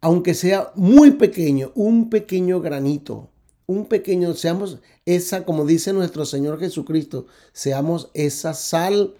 aunque 0.00 0.34
sea 0.34 0.70
muy 0.76 1.10
pequeño, 1.10 1.72
un 1.74 2.08
pequeño 2.08 2.60
granito, 2.60 3.30
un 3.66 3.86
pequeño, 3.86 4.32
seamos 4.34 4.78
esa, 5.06 5.44
como 5.44 5.66
dice 5.66 5.92
nuestro 5.92 6.24
Señor 6.24 6.60
Jesucristo, 6.60 7.26
seamos 7.52 8.12
esa 8.14 8.54
sal 8.54 9.16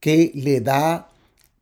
que 0.00 0.32
le 0.34 0.60
da 0.60 1.08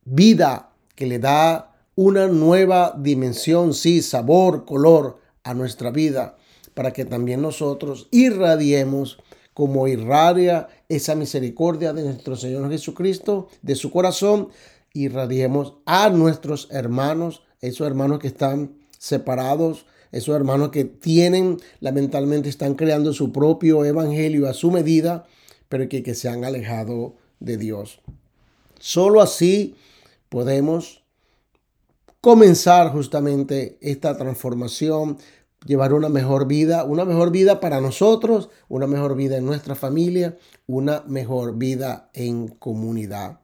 vida, 0.07 0.73
que 0.95 1.05
le 1.05 1.19
da 1.19 1.77
una 1.97 2.29
nueva 2.29 2.95
dimensión, 2.97 3.75
sí, 3.75 4.01
sabor, 4.01 4.65
color 4.65 5.19
a 5.45 5.53
nuestra 5.53 5.91
vida 5.91 6.39
para 6.81 6.95
que 6.95 7.05
también 7.05 7.43
nosotros 7.43 8.09
irradiemos 8.11 9.19
como 9.53 9.87
irradia 9.87 10.69
esa 10.88 11.14
misericordia 11.14 11.93
de 11.93 12.05
nuestro 12.05 12.37
Señor 12.37 12.71
Jesucristo, 12.71 13.49
de 13.61 13.75
su 13.75 13.90
corazón, 13.90 14.49
irradiemos 14.95 15.75
a 15.85 16.09
nuestros 16.09 16.69
hermanos, 16.71 17.43
esos 17.61 17.87
hermanos 17.87 18.19
que 18.19 18.29
están 18.29 18.79
separados, 18.97 19.85
esos 20.11 20.35
hermanos 20.35 20.71
que 20.71 20.87
tienen, 20.87 21.59
lamentablemente, 21.81 22.49
están 22.49 22.77
creando 22.77 23.12
su 23.12 23.31
propio 23.31 23.85
evangelio 23.85 24.49
a 24.49 24.55
su 24.55 24.71
medida, 24.71 25.27
pero 25.69 25.87
que, 25.87 26.03
que 26.03 26.14
se 26.14 26.31
han 26.31 26.47
alejado 26.47 27.16
de 27.40 27.59
Dios. 27.59 28.01
Solo 28.79 29.21
así 29.21 29.75
podemos 30.31 31.05
comenzar 32.23 32.90
justamente 32.90 33.77
esta 33.81 34.16
transformación, 34.16 35.19
llevar 35.66 35.92
una 35.92 36.09
mejor 36.09 36.46
vida, 36.46 36.85
una 36.85 37.05
mejor 37.05 37.31
vida 37.31 37.61
para 37.61 37.81
nosotros, 37.81 38.49
una 38.68 38.87
mejor 38.87 39.14
vida 39.14 39.37
en 39.37 39.46
nuestra 39.46 39.75
familia, 39.75 40.38
una 40.66 41.03
mejor 41.07 41.57
vida 41.57 42.11
en 42.14 42.49
comunidad. 42.49 43.40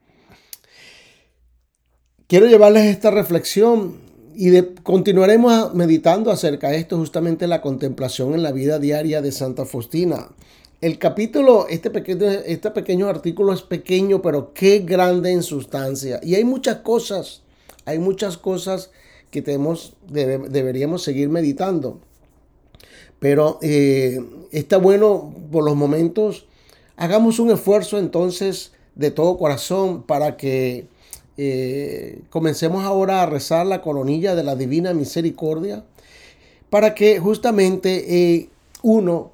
Quiero 2.27 2.47
llevarles 2.47 2.85
esta 2.85 3.11
reflexión 3.11 4.01
y 4.35 4.61
continuaremos 4.83 5.75
meditando 5.75 6.31
acerca 6.31 6.71
de 6.71 6.79
esto, 6.79 6.99
justamente 6.99 7.47
la 7.47 7.63
contemplación 7.63 8.35
en 8.35 8.43
la 8.43 8.53
vida 8.53 8.79
diaria 8.79 9.23
de 9.23 9.33
Santa 9.33 9.65
Faustina. 9.65 10.29
El 10.81 10.99
capítulo, 10.99 11.67
este 11.71 11.91
pequeño, 11.91 12.27
este 12.45 12.71
pequeño 12.71 13.09
artículo 13.09 13.53
es 13.53 13.63
pequeño, 13.63 14.21
pero 14.21 14.53
qué 14.53 14.81
grande 14.81 15.33
en 15.33 15.43
sustancia. 15.43 16.21
Y 16.23 16.35
hay 16.35 16.45
muchas 16.45 16.77
cosas, 16.81 17.43
hay 17.87 17.99
muchas 17.99 18.37
cosas 18.37 18.91
que 19.31 19.41
tenemos, 19.41 19.95
deberíamos 20.07 21.03
seguir 21.03 21.29
meditando. 21.29 22.01
Pero 23.19 23.59
eh, 23.63 24.21
está 24.53 24.77
bueno 24.77 25.35
por 25.51 25.65
los 25.65 25.77
momentos. 25.77 26.47
Hagamos 26.97 27.39
un 27.39 27.51
esfuerzo 27.51 27.99
entonces 27.99 28.73
de 28.95 29.11
todo 29.11 29.39
corazón 29.39 30.03
para 30.03 30.37
que 30.37 30.87
eh, 31.37 32.21
comencemos 32.31 32.85
ahora 32.85 33.23
a 33.23 33.27
rezar 33.27 33.67
la 33.67 33.83
coronilla 33.83 34.35
de 34.35 34.45
la 34.45 34.57
Divina 34.57 34.95
Misericordia, 34.95 35.85
para 36.71 36.95
que 36.95 37.19
justamente 37.19 38.35
eh, 38.35 38.49
uno, 38.83 39.33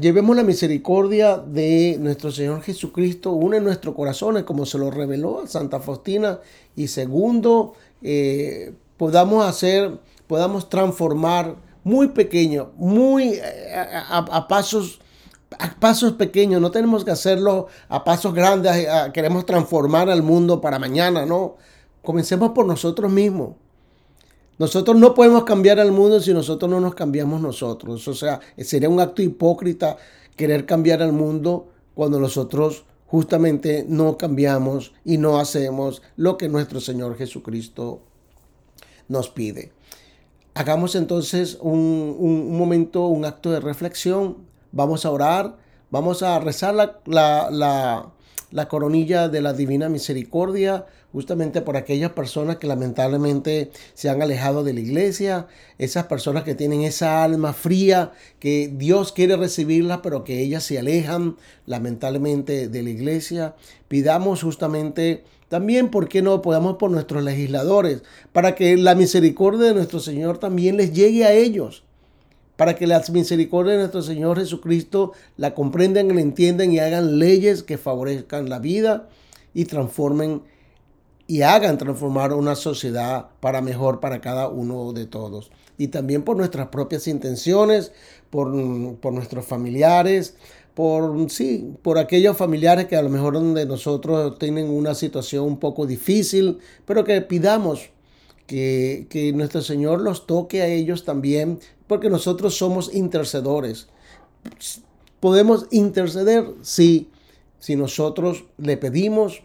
llevemos 0.00 0.34
la 0.34 0.42
misericordia 0.42 1.36
de 1.36 1.98
nuestro 2.00 2.32
Señor 2.32 2.62
Jesucristo, 2.62 3.32
uno 3.32 3.56
en 3.56 3.64
nuestros 3.64 3.94
corazones, 3.94 4.42
como 4.42 4.66
se 4.66 4.78
lo 4.78 4.90
reveló 4.90 5.46
Santa 5.46 5.78
Faustina, 5.78 6.40
y 6.74 6.88
segundo, 6.88 7.74
podamos 8.96 9.46
hacer, 9.46 9.98
podamos 10.26 10.68
transformar 10.68 11.56
muy 11.88 12.08
pequeño, 12.08 12.72
muy 12.76 13.40
a 14.10 14.46
pasos 14.48 15.00
a 15.58 15.74
pasos 15.80 16.12
pequeños, 16.12 16.60
no 16.60 16.70
tenemos 16.70 17.04
que 17.04 17.10
hacerlo 17.10 17.68
a 17.88 18.04
pasos 18.04 18.34
grandes, 18.34 18.86
queremos 19.12 19.46
transformar 19.46 20.10
al 20.10 20.22
mundo 20.22 20.60
para 20.60 20.78
mañana, 20.78 21.24
no. 21.24 21.56
Comencemos 22.02 22.50
por 22.50 22.66
nosotros 22.66 23.10
mismos. 23.10 23.54
Nosotros 24.58 24.96
no 24.96 25.14
podemos 25.14 25.44
cambiar 25.44 25.78
al 25.78 25.92
mundo 25.92 26.20
si 26.20 26.34
nosotros 26.34 26.70
no 26.70 26.80
nos 26.80 26.94
cambiamos 26.94 27.40
nosotros. 27.40 28.06
O 28.08 28.14
sea, 28.14 28.40
sería 28.58 28.88
un 28.88 29.00
acto 29.00 29.22
hipócrita 29.22 29.96
querer 30.36 30.66
cambiar 30.66 31.02
al 31.02 31.12
mundo 31.12 31.68
cuando 31.94 32.18
nosotros 32.18 32.84
justamente 33.06 33.86
no 33.88 34.18
cambiamos 34.18 34.92
y 35.04 35.16
no 35.16 35.38
hacemos 35.38 36.02
lo 36.16 36.36
que 36.36 36.48
nuestro 36.48 36.80
Señor 36.80 37.16
Jesucristo 37.16 38.02
nos 39.08 39.30
pide. 39.30 39.72
Hagamos 40.58 40.96
entonces 40.96 41.56
un, 41.60 42.16
un 42.18 42.58
momento, 42.58 43.06
un 43.06 43.24
acto 43.24 43.52
de 43.52 43.60
reflexión 43.60 44.48
Vamos 44.72 45.06
a 45.06 45.10
orar, 45.10 45.56
vamos 45.90 46.22
a 46.22 46.38
rezar 46.40 46.74
la, 46.74 47.00
la, 48.50 48.68
coronilla 48.68 49.30
de 49.30 49.40
la 49.40 49.54
Divina 49.54 49.88
Misericordia, 49.88 50.84
justamente 51.10 51.62
por 51.62 51.78
aquellas 51.78 52.12
personas 52.12 52.56
que 52.56 52.66
lamentablemente 52.66 53.70
se 53.94 54.10
han 54.10 54.20
alejado 54.20 54.62
de 54.62 54.74
la 54.74 54.80
iglesia, 54.80 55.46
esas 55.78 56.04
personas 56.04 56.44
que 56.44 56.54
tienen 56.54 56.82
esa 56.82 57.24
alma 57.24 57.54
fría, 57.54 58.12
que 58.40 58.70
Dios 58.70 59.12
quiere 59.12 59.38
recibirla, 59.38 60.02
pero 60.02 60.22
que 60.22 60.40
ellas 60.40 60.64
se 60.64 60.78
alejan 60.78 61.36
lamentablemente 61.64 62.68
de 62.68 62.82
la 62.82 62.90
iglesia. 62.90 63.54
Pidamos 63.88 64.42
justamente 64.42 65.24
también, 65.48 65.90
¿por 65.90 66.08
qué 66.08 66.22
no 66.22 66.42
podamos 66.42 66.76
por 66.76 66.90
nuestros 66.90 67.24
legisladores? 67.24 68.02
Para 68.32 68.54
que 68.54 68.76
la 68.76 68.94
misericordia 68.94 69.68
de 69.68 69.74
nuestro 69.74 70.00
Señor 70.00 70.38
también 70.38 70.76
les 70.76 70.92
llegue 70.92 71.24
a 71.24 71.32
ellos 71.32 71.84
para 72.58 72.74
que 72.74 72.88
las 72.88 73.08
misericordias 73.10 73.74
de 73.74 73.78
nuestro 73.78 74.02
Señor 74.02 74.36
Jesucristo 74.36 75.12
la 75.36 75.54
comprendan, 75.54 76.12
la 76.12 76.20
entiendan 76.20 76.72
y 76.72 76.80
hagan 76.80 77.20
leyes 77.20 77.62
que 77.62 77.78
favorezcan 77.78 78.48
la 78.48 78.58
vida 78.58 79.08
y 79.54 79.66
transformen 79.66 80.42
y 81.28 81.42
hagan 81.42 81.78
transformar 81.78 82.32
una 82.32 82.56
sociedad 82.56 83.28
para 83.38 83.60
mejor 83.60 84.00
para 84.00 84.20
cada 84.20 84.48
uno 84.48 84.92
de 84.92 85.06
todos. 85.06 85.52
Y 85.76 85.88
también 85.88 86.22
por 86.22 86.36
nuestras 86.36 86.66
propias 86.66 87.06
intenciones, 87.06 87.92
por, 88.28 88.50
por 88.96 89.12
nuestros 89.12 89.44
familiares, 89.46 90.34
por, 90.78 91.28
sí, 91.28 91.74
por 91.82 91.98
aquellos 91.98 92.36
familiares 92.36 92.86
que 92.86 92.94
a 92.94 93.02
lo 93.02 93.08
mejor 93.08 93.34
donde 93.34 93.66
nosotros 93.66 94.38
tienen 94.38 94.70
una 94.70 94.94
situación 94.94 95.44
un 95.44 95.58
poco 95.58 95.88
difícil, 95.88 96.60
pero 96.84 97.02
que 97.02 97.20
pidamos 97.20 97.90
que, 98.46 99.08
que 99.10 99.32
nuestro 99.32 99.60
Señor 99.60 100.00
los 100.00 100.28
toque 100.28 100.62
a 100.62 100.68
ellos 100.68 101.04
también 101.04 101.58
porque 101.88 102.08
nosotros 102.10 102.56
somos 102.56 102.94
intercedores. 102.94 103.88
Podemos 105.18 105.66
interceder 105.72 106.46
si, 106.62 107.10
si 107.58 107.74
nosotros 107.74 108.44
le 108.56 108.76
pedimos 108.76 109.42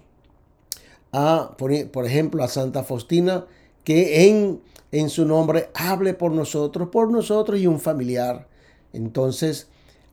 a, 1.11 1.55
por, 1.57 2.05
ejemplo, 2.05 2.43
a 2.43 2.47
Santa 2.47 2.83
Faustina 2.83 3.47
que 3.83 4.29
en, 4.29 4.61
en 4.91 5.09
su 5.09 5.25
nombre 5.25 5.71
hable 5.73 6.13
por 6.13 6.31
nosotros, 6.31 6.89
por 6.89 7.11
nosotros 7.11 7.59
y 7.59 7.65
un 7.65 7.79
familiar. 7.79 8.47
Entonces, 8.93 9.67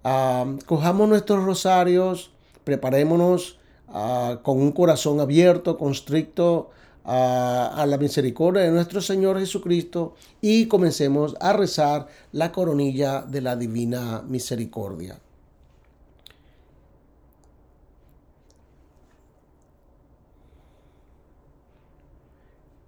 ah, 0.05 0.47
cojamos 0.67 1.09
nuestros 1.09 1.45
rosarios, 1.45 2.31
preparémonos 2.65 3.59
ah, 3.89 4.41
con 4.43 4.59
un 4.59 4.73
corazón 4.73 5.21
abierto, 5.21 5.77
constricto 5.77 6.71
a, 7.05 7.85
la 7.89 7.99
misericordia 7.99 8.63
de 8.63 8.71
nuestro 8.71 9.01
Señor 9.01 9.39
Jesucristo 9.39 10.15
y 10.41 10.67
comencemos 10.67 11.37
a 11.41 11.53
rezar 11.53 12.09
la 12.33 12.53
coronilla 12.53 13.23
de 13.23 13.41
la 13.41 13.57
divina 13.57 14.23
misericordia. 14.29 15.19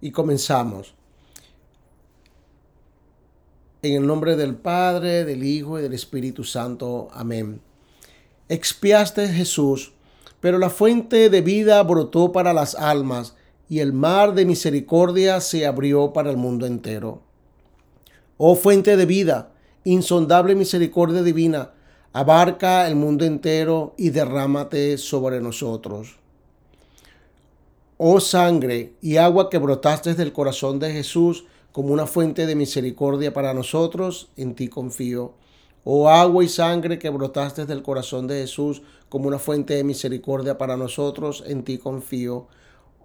Y 0.01 0.11
comenzamos. 0.11 0.95
En 3.83 3.95
el 3.95 4.07
nombre 4.07 4.37
del 4.37 4.55
Padre, 4.55 5.25
del 5.25 5.43
Hijo 5.43 5.77
y 5.77 5.81
del 5.81 5.91
Espíritu 5.91 6.45
Santo. 6.45 7.09
Amén. 7.11 7.59
Expiaste 8.47 9.27
Jesús, 9.27 9.91
pero 10.39 10.57
la 10.57 10.69
fuente 10.69 11.29
de 11.29 11.41
vida 11.41 11.83
brotó 11.83 12.31
para 12.31 12.53
las 12.53 12.75
almas 12.75 13.35
y 13.67 13.79
el 13.79 13.91
mar 13.91 14.35
de 14.35 14.45
misericordia 14.45 15.41
se 15.41 15.67
abrió 15.67 16.13
para 16.13 16.31
el 16.31 16.37
mundo 16.37 16.65
entero. 16.65 17.23
Oh 18.37 18.55
fuente 18.55 18.95
de 18.95 19.05
vida, 19.05 19.51
insondable 19.83 20.55
misericordia 20.55 21.21
divina, 21.21 21.71
abarca 22.13 22.87
el 22.87 22.95
mundo 22.95 23.25
entero 23.25 23.95
y 23.97 24.11
derrámate 24.11 24.97
sobre 24.97 25.41
nosotros. 25.41 26.19
Oh 27.97 28.21
sangre 28.21 28.93
y 29.01 29.17
agua 29.17 29.49
que 29.49 29.57
brotaste 29.57 30.13
del 30.13 30.31
corazón 30.31 30.79
de 30.79 30.93
Jesús 30.93 31.43
como 31.73 31.93
una 31.93 32.07
fuente 32.07 32.45
de 32.45 32.55
misericordia 32.55 33.33
para 33.33 33.53
nosotros, 33.53 34.29
en 34.37 34.55
ti 34.55 34.69
confío. 34.69 35.33
Oh 35.83 36.07
agua 36.07 36.45
y 36.45 36.47
sangre 36.47 36.97
que 36.97 37.09
brotaste 37.09 37.65
del 37.65 37.83
corazón 37.83 38.27
de 38.27 38.39
Jesús 38.39 38.83
como 39.09 39.27
una 39.27 39.39
fuente 39.39 39.73
de 39.73 39.83
misericordia 39.83 40.57
para 40.57 40.77
nosotros, 40.77 41.43
en 41.45 41.65
ti 41.65 41.77
confío 41.77 42.47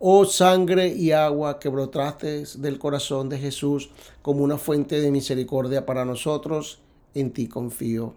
oh 0.01 0.25
sangre 0.25 0.89
y 0.89 1.13
agua 1.13 1.59
que 1.59 1.69
brotaste 1.69 2.45
del 2.59 2.79
corazón 2.79 3.29
de 3.29 3.39
Jesús 3.39 3.91
como 4.23 4.45
una 4.45 4.59
fuente 4.59 5.01
de 5.01 5.11
misericordia 5.11 5.87
para 5.87 6.05
nosotros, 6.05 6.81
en 7.15 7.33
ti 7.33 7.49
confío. 7.49 8.15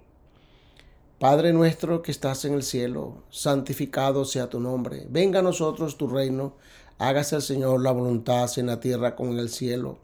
Padre 1.20 1.54
nuestro 1.54 2.02
que 2.02 2.12
estás 2.12 2.46
en 2.46 2.54
el 2.54 2.64
cielo, 2.64 3.24
santificado 3.30 4.26
sea 4.26 4.50
tu 4.50 4.60
nombre. 4.60 5.06
Venga 5.10 5.40
a 5.40 5.44
nosotros 5.44 5.98
tu 5.98 6.08
reino. 6.08 6.54
Hágase 6.98 7.36
el 7.36 7.42
Señor 7.42 7.82
la 7.82 7.92
voluntad 7.92 8.50
en 8.58 8.68
la 8.68 8.80
tierra 8.80 9.16
como 9.16 9.32
en 9.32 9.40
el 9.40 9.50
cielo. 9.50 9.98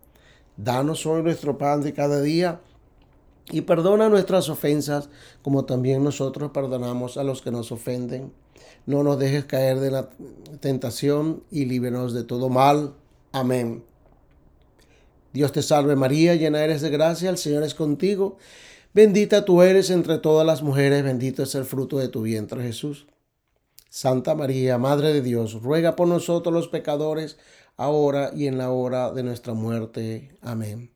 Danos 0.57 1.05
hoy 1.05 1.23
nuestro 1.23 1.57
pan 1.57 1.81
de 1.81 1.93
cada 1.93 2.21
día 2.21 2.59
y 3.51 3.61
perdona 3.61 4.09
nuestras 4.09 4.49
ofensas 4.49 5.09
como 5.41 5.65
también 5.65 6.03
nosotros 6.03 6.51
perdonamos 6.51 7.17
a 7.17 7.23
los 7.23 7.41
que 7.41 7.51
nos 7.51 7.71
ofenden 7.71 8.33
no 8.87 9.03
nos 9.03 9.19
dejes 9.19 9.45
caer 9.45 9.79
de 9.79 9.91
la 9.91 10.09
tentación 10.61 11.43
y 11.51 11.65
líbranos 11.65 12.13
de 12.13 12.23
todo 12.23 12.47
mal. 12.47 12.93
Amén. 13.33 13.83
Dios 15.33 15.51
te 15.51 15.61
salve 15.61 15.97
María, 15.97 16.35
llena 16.35 16.63
eres 16.63 16.81
de 16.81 16.89
gracia, 16.89 17.29
el 17.29 17.37
Señor 17.37 17.63
es 17.63 17.75
contigo. 17.75 18.37
Bendita 18.93 19.43
tú 19.43 19.61
eres 19.61 19.89
entre 19.89 20.17
todas 20.19 20.47
las 20.47 20.63
mujeres, 20.63 21.03
bendito 21.03 21.43
es 21.43 21.53
el 21.53 21.65
fruto 21.65 21.99
de 21.99 22.07
tu 22.07 22.21
vientre 22.21 22.63
Jesús. 22.63 23.07
Santa 23.89 24.35
María, 24.35 24.77
Madre 24.77 25.11
de 25.11 25.21
Dios, 25.21 25.61
ruega 25.61 25.97
por 25.97 26.07
nosotros 26.07 26.53
los 26.53 26.69
pecadores, 26.69 27.37
ahora 27.77 28.31
y 28.35 28.47
en 28.47 28.57
la 28.57 28.71
hora 28.71 29.11
de 29.11 29.23
nuestra 29.23 29.53
muerte. 29.53 30.35
Amén. 30.41 30.91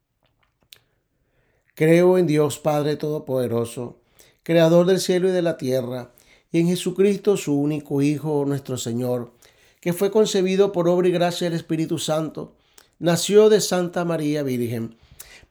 Creo 1.76 2.18
en 2.18 2.28
Dios 2.28 2.60
Padre 2.60 2.98
Todopoderoso, 2.98 4.00
Creador 4.44 4.88
del 4.88 5.00
cielo 5.00 5.30
y 5.30 5.32
de 5.32 5.44
la 5.44 5.58
tierra, 5.58 6.12
y 6.52 6.60
en 6.60 6.68
Jesucristo, 6.68 7.38
su 7.38 7.58
único 7.58 8.02
Hijo, 8.02 8.44
nuestro 8.46 8.78
Señor, 8.78 9.32
que 9.80 9.94
fue 9.94 10.12
concebido 10.12 10.72
por 10.72 10.90
obra 10.90 11.08
y 11.08 11.12
gracia 11.12 11.50
del 11.50 11.58
Espíritu 11.58 11.98
Santo, 11.98 12.56
nació 13.00 13.50
de 13.50 13.62
Santa 13.62 14.04
María 14.04 14.44
Virgen, 14.44 14.96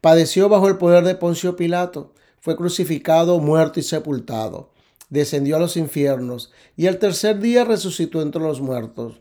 padeció 0.00 0.48
bajo 0.48 0.68
el 0.68 0.76
poder 0.76 1.04
de 1.04 1.14
Poncio 1.14 1.56
Pilato, 1.56 2.12
fue 2.40 2.56
crucificado, 2.56 3.38
muerto 3.38 3.80
y 3.80 3.82
sepultado, 3.82 4.70
descendió 5.08 5.56
a 5.56 5.60
los 5.60 5.76
infiernos, 5.76 6.52
y 6.76 6.86
el 6.86 6.98
tercer 6.98 7.38
día 7.38 7.64
resucitó 7.64 8.22
entre 8.22 8.42
los 8.42 8.60
muertos, 8.60 9.20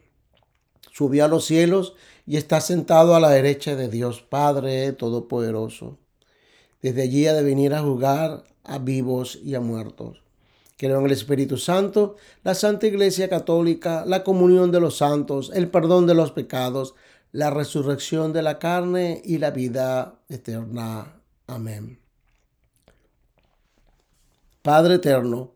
subió 0.99 1.23
a 1.23 1.29
los 1.29 1.45
cielos 1.45 1.93
y 2.25 2.35
está 2.35 2.59
sentado 2.59 3.15
a 3.15 3.21
la 3.21 3.29
derecha 3.29 3.77
de 3.77 3.87
Dios 3.87 4.21
Padre 4.21 4.91
Todopoderoso. 4.91 5.97
Desde 6.81 7.03
allí 7.03 7.25
ha 7.25 7.33
de 7.33 7.41
venir 7.41 7.73
a 7.73 7.81
juzgar 7.81 8.43
a 8.65 8.79
vivos 8.79 9.39
y 9.41 9.55
a 9.55 9.61
muertos. 9.61 10.21
Creo 10.75 10.99
en 10.99 11.05
el 11.05 11.13
Espíritu 11.13 11.55
Santo, 11.55 12.17
la 12.43 12.53
Santa 12.53 12.87
Iglesia 12.87 13.29
Católica, 13.29 14.03
la 14.05 14.25
comunión 14.25 14.73
de 14.73 14.81
los 14.81 14.97
santos, 14.97 15.51
el 15.53 15.69
perdón 15.69 16.05
de 16.05 16.15
los 16.15 16.33
pecados, 16.33 16.95
la 17.31 17.49
resurrección 17.49 18.33
de 18.33 18.41
la 18.41 18.59
carne 18.59 19.21
y 19.23 19.37
la 19.37 19.51
vida 19.51 20.19
eterna. 20.27 21.21
Amén. 21.47 22.01
Padre 24.61 24.95
eterno, 24.95 25.53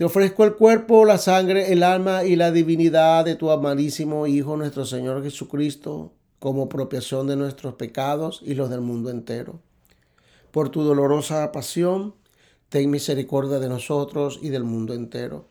te 0.00 0.06
ofrezco 0.06 0.44
el 0.44 0.54
cuerpo, 0.54 1.04
la 1.04 1.18
sangre, 1.18 1.74
el 1.74 1.82
alma 1.82 2.24
y 2.24 2.34
la 2.34 2.50
divinidad 2.50 3.22
de 3.22 3.34
tu 3.34 3.50
amadísimo 3.50 4.26
Hijo, 4.26 4.56
nuestro 4.56 4.86
Señor 4.86 5.22
Jesucristo, 5.22 6.14
como 6.38 6.70
propiación 6.70 7.26
de 7.26 7.36
nuestros 7.36 7.74
pecados 7.74 8.40
y 8.42 8.54
los 8.54 8.70
del 8.70 8.80
mundo 8.80 9.10
entero. 9.10 9.60
Por 10.52 10.70
tu 10.70 10.84
dolorosa 10.84 11.52
pasión, 11.52 12.14
ten 12.70 12.88
misericordia 12.88 13.58
de 13.58 13.68
nosotros 13.68 14.38
y 14.40 14.48
del 14.48 14.64
mundo 14.64 14.94
entero. 14.94 15.44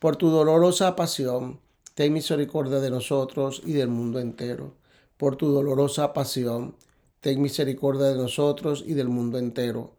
Por 0.00 0.16
tu 0.16 0.28
dolorosa 0.28 0.96
pasión, 0.96 1.60
ten 1.94 2.12
misericordia 2.12 2.80
de 2.80 2.90
nosotros 2.90 3.62
y 3.64 3.74
del 3.74 3.90
mundo 3.90 4.18
entero. 4.18 4.74
Por 5.16 5.36
tu 5.36 5.52
dolorosa 5.52 6.12
pasión, 6.12 6.74
ten 7.20 7.40
misericordia 7.40 8.06
de 8.06 8.16
nosotros 8.16 8.82
y 8.84 8.94
del 8.94 9.08
mundo 9.08 9.38
entero. 9.38 9.92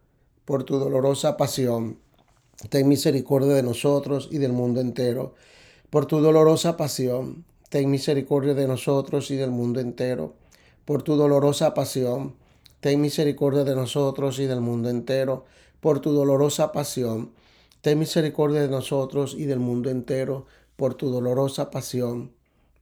Por 0.44 0.64
tu 0.64 0.78
dolorosa 0.78 1.38
pasión, 1.38 1.96
ten 2.70 2.88
misericordia 2.88 3.54
de 3.54 3.62
nosotros 3.62 4.28
y 4.30 4.38
del 4.38 4.52
mundo 4.52 4.80
entero. 4.80 5.34
Por 5.90 6.06
tu 6.06 6.20
dolorosa 6.20 6.76
pasión, 6.76 7.44
ten 7.70 7.90
misericordia 7.90 8.54
de 8.54 8.66
nosotros 8.66 9.30
y 9.30 9.36
del 9.36 9.50
mundo 9.50 9.80
entero. 9.80 10.34
Por 10.84 11.02
tu 11.02 11.16
dolorosa 11.16 11.74
pasión, 11.74 12.34
ten 12.80 13.00
misericordia 13.00 13.64
de 13.64 13.74
nosotros 13.74 14.38
y 14.38 14.46
del 14.46 14.60
mundo 14.60 14.88
entero 14.88 15.44
por 15.80 16.00
tu 16.00 16.12
dolorosa 16.12 16.72
pasión. 16.72 17.30
Ten 17.80 17.98
misericordia 17.98 18.62
de 18.62 18.68
nosotros 18.68 19.36
y 19.38 19.44
del 19.44 19.60
mundo 19.60 19.90
entero, 19.90 20.46
por 20.76 20.94
tu 20.94 21.10
dolorosa 21.10 21.70
pasión. 21.70 22.32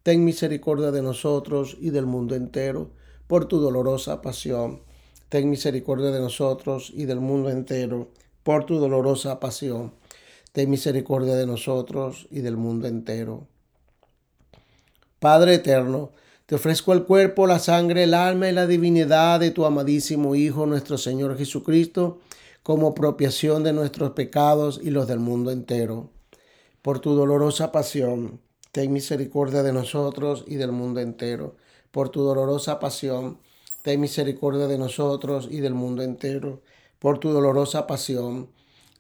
Ten 0.03 0.25
misericordia 0.25 0.91
de 0.91 1.03
nosotros 1.03 1.77
y 1.81 1.91
del 1.91 2.07
mundo 2.07 2.35
entero, 2.35 2.89
por 3.27 3.47
tu 3.47 3.59
dolorosa 3.59 4.23
pasión. 4.23 4.81
Ten 5.29 5.51
misericordia 5.51 6.11
de 6.11 6.21
nosotros 6.21 6.93
y 6.95 7.05
del 7.05 7.21
mundo 7.21 7.51
entero, 7.51 8.09
por 8.45 8.65
tu 8.65 8.79
dolorosa 8.79 9.41
pasión. 9.41 9.93
Ten 10.53 10.71
misericordia 10.71 11.35
de 11.35 11.47
nosotros 11.47 12.29
y 12.31 12.41
del 12.41 12.57
mundo 12.57 12.87
entero. 12.87 13.49
Padre 15.19 15.55
eterno, 15.55 16.13
te 16.47 16.55
ofrezco 16.55 16.93
el 16.93 17.05
cuerpo, 17.05 17.47
la 17.47 17.59
sangre, 17.59 18.05
el 18.05 18.15
alma 18.15 18.49
y 18.49 18.53
la 18.53 18.67
divinidad 18.67 19.41
de 19.41 19.51
tu 19.51 19.65
amadísimo 19.65 20.35
Hijo, 20.35 20.67
nuestro 20.67 20.99
Señor 20.99 21.37
Jesucristo, 21.39 22.21
como 22.63 22.95
propiación 22.95 23.65
de 23.65 23.73
nuestros 23.73 24.11
pecados 24.11 24.79
y 24.83 24.91
los 24.91 25.09
del 25.09 25.19
mundo 25.19 25.51
entero. 25.51 26.11
Por 26.83 27.01
tu 27.01 27.15
dolorosa 27.15 27.73
pasión, 27.73 28.41
ten 28.73 28.93
misericordia 28.93 29.63
de 29.63 29.73
nosotros 29.73 30.45
y 30.47 30.57
del 30.57 30.73
mundo 30.73 31.01
entero. 31.01 31.57
Por 31.91 32.11
tu 32.11 32.23
dolorosa 32.23 32.79
pasión, 32.79 33.39
ten 33.81 34.01
misericordia 34.01 34.67
de 34.67 34.77
nosotros 34.77 35.49
y 35.51 35.61
del 35.61 35.73
mundo 35.73 36.03
entero. 36.03 36.61
Por 36.99 37.19
tu 37.19 37.31
dolorosa 37.31 37.87
pasión, 37.87 38.49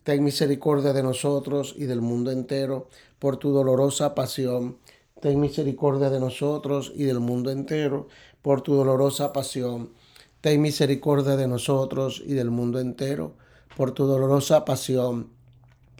ten 0.03 0.23
misericordia 0.23 0.93
de 0.93 1.03
nosotros 1.03 1.75
y 1.77 1.85
del 1.85 2.01
mundo 2.01 2.31
entero. 2.31 2.89
Por 3.19 3.37
tu 3.37 3.51
dolorosa 3.53 4.15
pasión, 4.15 4.79
ten 5.21 5.41
misericordia 5.41 6.11
de 6.11 6.21
nosotros 6.21 6.93
y 6.95 7.05
del 7.05 7.21
mundo 7.21 7.51
entero. 7.51 8.09
Por 8.43 8.61
tu 8.61 8.75
dolorosa 8.75 9.33
pasión, 9.33 9.91
ten 10.41 10.61
misericordia 10.61 11.37
de 11.37 11.49
nosotros 11.49 12.23
y 12.25 12.35
del 12.35 12.51
mundo 12.51 12.79
entero 12.81 13.35
por 13.77 13.93
tu 13.93 14.07
dolorosa 14.07 14.65
pasión. 14.65 15.29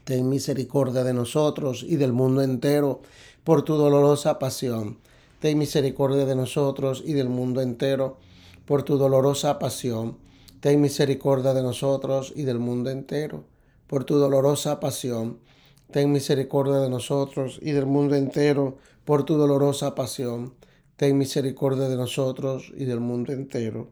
Ten 0.05 0.29
misericordia 0.29 1.03
de 1.03 1.15
nosotros 1.15 1.83
y 1.83 1.97
del 1.97 2.13
mundo 2.13 2.43
entero, 2.43 3.01
por 3.43 3.63
tu 3.63 3.75
dolorosa 3.75 4.39
pasión. 4.39 4.99
Ten 5.41 5.59
misericordia 5.59 6.25
de 6.25 6.35
nosotros 6.35 7.03
y 7.05 7.15
del 7.15 7.29
mundo 7.29 7.61
entero, 7.63 8.19
por 8.67 8.83
tu 8.83 8.97
dolorosa 8.97 9.59
pasión. 9.59 10.19
Ten 10.65 10.81
misericordia 10.81 11.53
de 11.53 11.63
nosotros 11.63 12.33
y 12.35 12.45
del 12.45 12.59
mundo 12.59 12.89
entero, 12.89 13.45
por 13.87 14.05
tu 14.05 14.17
dolorosa 14.17 14.81
pasión. 14.81 15.41
Ten 15.91 16.11
misericordia 16.11 16.77
de 16.77 16.89
nosotros 16.89 17.59
y 17.61 17.73
del 17.73 17.85
mundo 17.85 18.15
entero, 18.15 18.79
por 19.05 19.25
tu 19.25 19.37
dolorosa 19.37 19.95
pasión. 19.95 20.55
Ten 20.97 21.19
misericordia 21.19 21.87
de 21.91 21.97
nosotros 21.97 22.73
y 22.75 22.87
del 22.87 23.01
mundo 23.01 23.35
entero. 23.35 23.91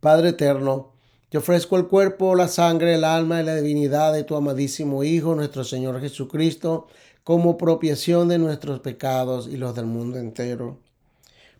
Padre 0.00 0.30
eterno, 0.30 0.94
te 1.28 1.38
ofrezco 1.38 1.76
el 1.76 1.86
cuerpo, 1.86 2.34
la 2.34 2.48
sangre, 2.48 2.96
el 2.96 3.04
alma 3.04 3.40
y 3.40 3.44
la 3.44 3.54
divinidad 3.54 4.12
de 4.12 4.24
tu 4.24 4.34
amadísimo 4.34 5.04
Hijo, 5.04 5.36
nuestro 5.36 5.62
Señor 5.62 6.00
Jesucristo, 6.00 6.88
como 7.22 7.56
propiación 7.56 8.26
de 8.26 8.38
nuestros 8.38 8.80
pecados 8.80 9.46
y 9.46 9.58
los 9.58 9.76
del 9.76 9.86
mundo 9.86 10.18
entero. 10.18 10.78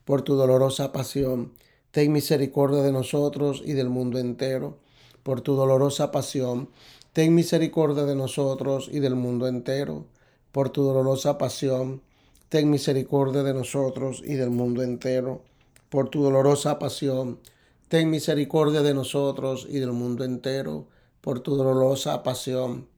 Por 0.04 0.22
tu 0.22 0.35
dolorosa 0.35 0.90
pasión, 0.90 1.52
ten 1.92 2.12
misericordia 2.12 2.83
de 2.83 2.90
nosotros 2.90 3.62
y 3.64 3.74
del 3.74 3.88
mundo 3.88 4.18
entero. 4.18 4.78
Por 5.22 5.40
tu 5.40 5.55
dolorosa 5.55 6.11
pasión, 6.11 6.68
ten 7.12 7.35
misericordia 7.37 8.02
de 8.05 8.16
nosotros 8.16 8.88
y 8.92 8.98
del 8.98 9.14
mundo 9.14 9.46
entero. 9.46 10.07
Por 10.50 10.70
tu 10.70 10.83
dolorosa 10.83 11.38
pasión, 11.38 12.02
ten 12.48 12.68
misericordia 12.70 13.44
de 13.44 13.55
nosotros 13.55 14.20
y 14.26 14.35
del 14.35 14.50
mundo 14.50 14.83
entero. 14.83 15.42
Por 15.88 16.09
tu 16.09 16.22
dolorosa 16.24 16.81
pasión, 16.81 17.38
Ten 17.92 18.09
misericordia 18.09 18.81
de 18.81 18.94
nosotros 18.94 19.66
y 19.68 19.78
del 19.78 19.92
mundo 19.92 20.24
entero, 20.24 20.87
por 21.20 21.40
tu 21.40 21.57
dolorosa 21.57 22.22
pasión. 22.22 22.88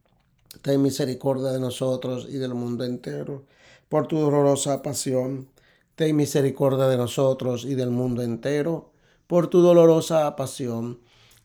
Ten 0.63 0.83
misericordia 0.83 1.51
de 1.51 1.59
nosotros 1.59 2.29
y 2.31 2.35
del 2.35 2.55
mundo 2.55 2.85
entero, 2.85 3.43
por 3.89 4.07
tu 4.07 4.19
dolorosa 4.19 4.83
pasión. 4.83 5.49
Ten 5.97 6.17
misericordia 6.17 6.87
de 6.87 6.97
nosotros 6.97 7.65
y 7.65 7.75
del 7.75 7.91
mundo 7.91 8.23
entero, 8.23 8.93
por 9.27 9.49
tu 9.49 9.61
dolorosa 9.61 10.35
pasión. 10.37 11.01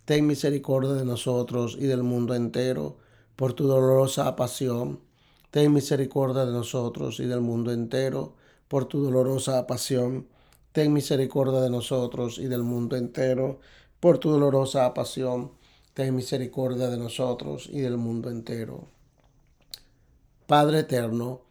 Ten 0.06 0.26
misericordia 0.26 0.94
de 0.94 1.06
nosotros 1.06 1.78
y 1.80 1.86
del 1.86 2.04
mundo 2.04 2.36
entero, 2.36 2.98
por 3.36 3.54
tu 3.54 3.68
dolorosa 3.68 4.36
pasión. 4.36 5.00
Ten 5.52 5.74
misericordia 5.74 6.46
de 6.46 6.52
nosotros 6.52 7.20
y 7.20 7.26
del 7.26 7.42
mundo 7.42 7.72
entero, 7.72 8.34
por 8.68 8.86
tu 8.86 9.04
dolorosa 9.04 9.66
pasión 9.68 10.28
ten 10.72 10.94
misericordia 10.94 11.62
de 11.62 11.70
nosotros 11.70 12.38
y 12.38 12.46
del 12.46 12.64
mundo 12.64 12.96
entero, 12.96 13.60
por 14.00 14.18
tu 14.18 14.30
dolorosa 14.30 14.94
pasión, 14.94 15.52
ten 15.94 16.16
misericordia 16.16 16.88
de 16.88 16.98
nosotros 16.98 17.68
y 17.72 17.82
del 17.82 17.98
mundo 17.98 18.30
entero. 18.30 18.88
Padre 20.48 20.80
eterno, 20.80 21.42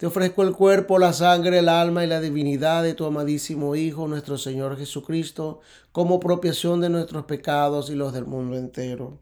te 0.00 0.06
ofrezco 0.06 0.42
el 0.44 0.54
cuerpo, 0.54 0.98
la 0.98 1.12
sangre, 1.12 1.58
el 1.58 1.68
alma 1.68 2.02
y 2.02 2.06
la 2.06 2.22
divinidad 2.22 2.82
de 2.82 2.94
tu 2.94 3.04
amadísimo 3.04 3.76
Hijo, 3.76 4.08
nuestro 4.08 4.38
Señor 4.38 4.78
Jesucristo, 4.78 5.60
como 5.92 6.20
propiación 6.20 6.80
de 6.80 6.88
nuestros 6.88 7.26
pecados 7.26 7.90
y 7.90 7.94
los 7.94 8.14
del 8.14 8.24
mundo 8.24 8.56
entero. 8.56 9.18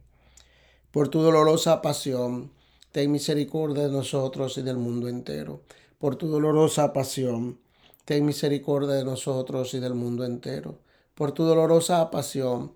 Por 0.92 1.08
tu 1.08 1.20
dolorosa 1.20 1.82
pasión, 1.82 2.52
ten 2.92 3.10
misericordia 3.10 3.88
de 3.88 3.90
nosotros 3.90 4.56
y 4.56 4.62
del 4.62 4.76
mundo 4.76 5.08
entero. 5.08 5.62
Por 5.98 6.14
tu 6.14 6.28
dolorosa 6.28 6.92
pasión, 6.92 7.58
ten 8.04 8.24
misericordia 8.24 8.94
de 8.94 9.04
nosotros 9.04 9.74
y 9.74 9.80
del 9.80 9.94
mundo 9.94 10.24
entero. 10.24 10.78
Por 11.16 11.32
tu 11.32 11.42
dolorosa 11.42 12.08
pasión, 12.08 12.70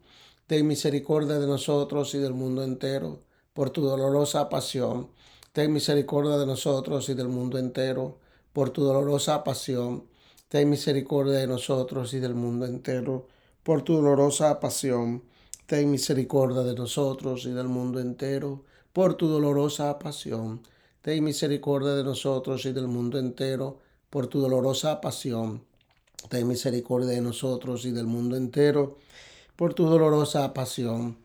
ten 0.49 0.67
misericordia 0.67 1.39
de 1.39 1.47
nosotros 1.47 2.17
y 2.17 2.19
del 2.19 2.35
mundo 2.35 2.65
entero. 2.65 3.21
Por 3.55 3.71
tu 3.71 3.83
dolorosa 3.83 4.49
pasión, 4.49 5.07
ten 5.53 5.73
misericordia 5.73 6.39
de 6.39 6.47
nosotros 6.47 7.09
y 7.11 7.15
del 7.15 7.29
mundo 7.29 7.59
entero. 7.59 8.19
Por 8.53 8.71
tu 8.71 8.83
dolorosa 8.83 9.45
pasión, 9.45 10.05
ten 10.49 10.69
misericordia 10.69 11.39
de 11.39 11.47
nosotros 11.47 12.15
y 12.15 12.21
del 12.21 12.35
mundo 12.35 12.67
entero. 12.67 13.29
Por 13.63 13.83
tu 13.83 13.95
dolorosa 13.95 14.61
pasión, 14.61 15.23
ten 15.67 15.91
misericordia 15.91 16.63
de 16.63 16.75
nosotros 16.75 17.45
y 17.45 17.51
del 17.53 17.69
mundo 17.69 18.01
entero, 18.01 18.65
por 18.93 19.15
tu 19.15 19.29
dolorosa 19.29 19.99
pasión. 19.99 20.63
Ten 21.03 21.23
misericordia 21.23 21.93
de 21.93 22.05
nosotros 22.05 22.65
y 22.65 22.73
del 22.73 22.89
mundo 22.89 23.19
entero, 23.19 23.79
por 24.11 24.27
tu 24.27 24.41
dolorosa 24.41 25.01
pasión. 25.01 25.65
Ten 26.29 26.49
misericordia 26.49 27.11
de 27.11 27.21
nosotros 27.21 27.85
y 27.85 27.91
del 27.91 28.07
mundo 28.07 28.37
entero, 28.37 28.99
por 29.57 29.75
tu 29.75 29.85
dolorosa 29.85 30.53
pasión. 30.55 31.22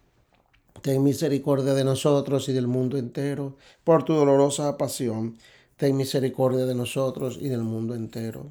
Ten 0.81 1.03
misericordia 1.03 1.73
de 1.73 1.83
nosotros 1.83 2.49
y 2.49 2.53
del 2.53 2.67
mundo 2.67 2.97
entero, 2.97 3.55
por 3.83 4.03
tu 4.03 4.13
dolorosa 4.13 4.77
pasión. 4.77 5.37
Ten 5.75 5.97
misericordia 5.97 6.65
de 6.65 6.75
nosotros 6.75 7.37
y 7.41 7.49
del 7.49 7.61
mundo 7.61 7.95
entero. 7.95 8.45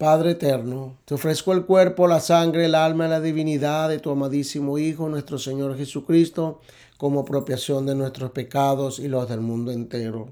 Padre 0.00 0.30
eterno, 0.30 0.96
te 1.04 1.12
ofrezco 1.12 1.52
el 1.52 1.66
cuerpo, 1.66 2.08
la 2.08 2.20
sangre, 2.20 2.64
el 2.64 2.74
alma 2.74 3.06
y 3.06 3.10
la 3.10 3.20
divinidad 3.20 3.90
de 3.90 3.98
tu 3.98 4.10
amadísimo 4.10 4.78
Hijo, 4.78 5.10
nuestro 5.10 5.38
Señor 5.38 5.76
Jesucristo, 5.76 6.60
como 6.96 7.20
apropiación 7.20 7.84
de 7.84 7.94
nuestros 7.94 8.30
pecados 8.30 8.98
y 8.98 9.08
los 9.08 9.28
del 9.28 9.40
mundo 9.40 9.72
entero. 9.72 10.28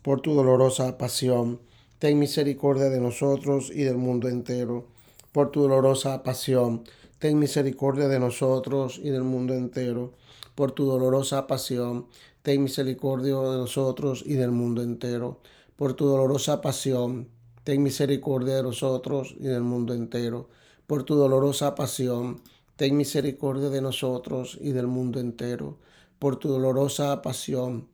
Por 0.00 0.22
tu 0.22 0.32
dolorosa 0.32 0.96
pasión, 0.96 1.60
ten 1.98 2.18
misericordia 2.18 2.88
de 2.88 2.98
nosotros 2.98 3.70
y 3.70 3.82
del 3.82 3.98
mundo 3.98 4.28
entero. 4.28 4.86
Por 5.32 5.50
tu 5.50 5.60
dolorosa 5.60 6.22
pasión, 6.22 6.84
ten 7.22 7.38
misericordia 7.38 8.08
de 8.08 8.18
nosotros 8.18 8.98
y 9.00 9.10
del 9.10 9.22
mundo 9.22 9.54
entero. 9.54 10.12
Por 10.56 10.72
tu 10.72 10.86
dolorosa 10.86 11.46
pasión, 11.46 12.08
ten 12.42 12.64
misericordia 12.64 13.38
de 13.38 13.58
nosotros 13.58 14.24
y 14.26 14.34
del 14.34 14.50
mundo 14.50 14.82
entero. 14.82 15.38
Por 15.76 15.94
tu 15.94 16.06
dolorosa 16.06 16.60
pasión, 16.60 17.28
ten 17.62 17.80
misericordia 17.80 18.56
de 18.56 18.64
nosotros 18.64 19.36
y 19.38 19.44
del 19.44 19.62
mundo 19.62 19.94
entero. 19.94 20.48
Por 20.88 21.04
tu 21.04 21.14
dolorosa 21.14 21.76
pasión, 21.76 22.40
ten 22.74 22.96
misericordia 22.96 23.70
de 23.70 23.82
nosotros 23.82 24.58
y 24.60 24.72
del 24.72 24.88
mundo 24.88 25.20
entero. 25.20 25.78
Por 26.18 26.38
tu 26.40 26.48
dolorosa 26.48 27.22
pasión, 27.22 27.86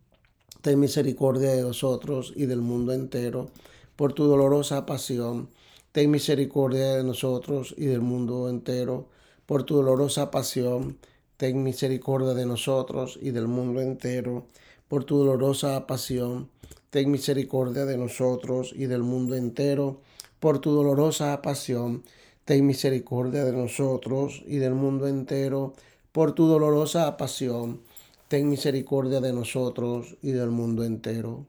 ten 0.63 0.81
misericordia 0.81 1.51
de 1.51 1.61
nosotros 1.61 2.33
y 2.35 2.47
del 2.47 2.63
mundo 2.63 2.95
entero. 2.95 3.51
Por 3.95 4.15
tu 4.15 4.25
dolorosa 4.25 4.87
pasión, 4.87 5.51
ten 5.93 6.11
misericordia 6.11 6.95
de 6.95 7.05
nosotros 7.05 7.75
y 7.77 7.85
del 7.85 8.01
mundo 8.01 8.49
entero. 8.49 9.18
Por 9.49 9.63
tu 9.63 9.77
dolorosa 9.77 10.31
pasión, 10.31 10.99
ten 11.39 11.63
misericordia 11.63 12.35
de 12.35 12.45
nosotros 12.45 13.19
y 13.19 13.31
del 13.31 13.49
mundo 13.49 13.81
entero. 13.81 14.45
Por 14.89 15.05
tu 15.05 15.17
dolorosa 15.17 15.87
pasión, 15.87 16.51
ten 16.91 17.11
misericordia 17.11 17.87
de 17.87 17.97
nosotros 17.97 18.75
y 18.77 18.85
del 18.85 19.03
mundo 19.03 19.37
entero. 19.37 20.03
Por 20.39 20.59
tu 20.59 20.73
dolorosa 20.73 21.41
pasión, 21.41 22.05
ten 22.45 22.67
misericordia 22.67 23.43
de 23.47 23.55
nosotros 23.55 24.43
y 24.47 24.59
del 24.59 24.75
mundo 24.75 25.09
entero. 25.09 25.73
Por 26.13 26.33
tu 26.33 26.47
dolorosa 26.47 27.17
pasión, 27.17 27.81
ten 28.29 28.51
misericordia 28.51 29.23
de 29.23 29.33
nosotros 29.33 30.15
y 30.21 30.33
del 30.33 30.51
mundo 30.51 30.85
entero. 30.85 31.47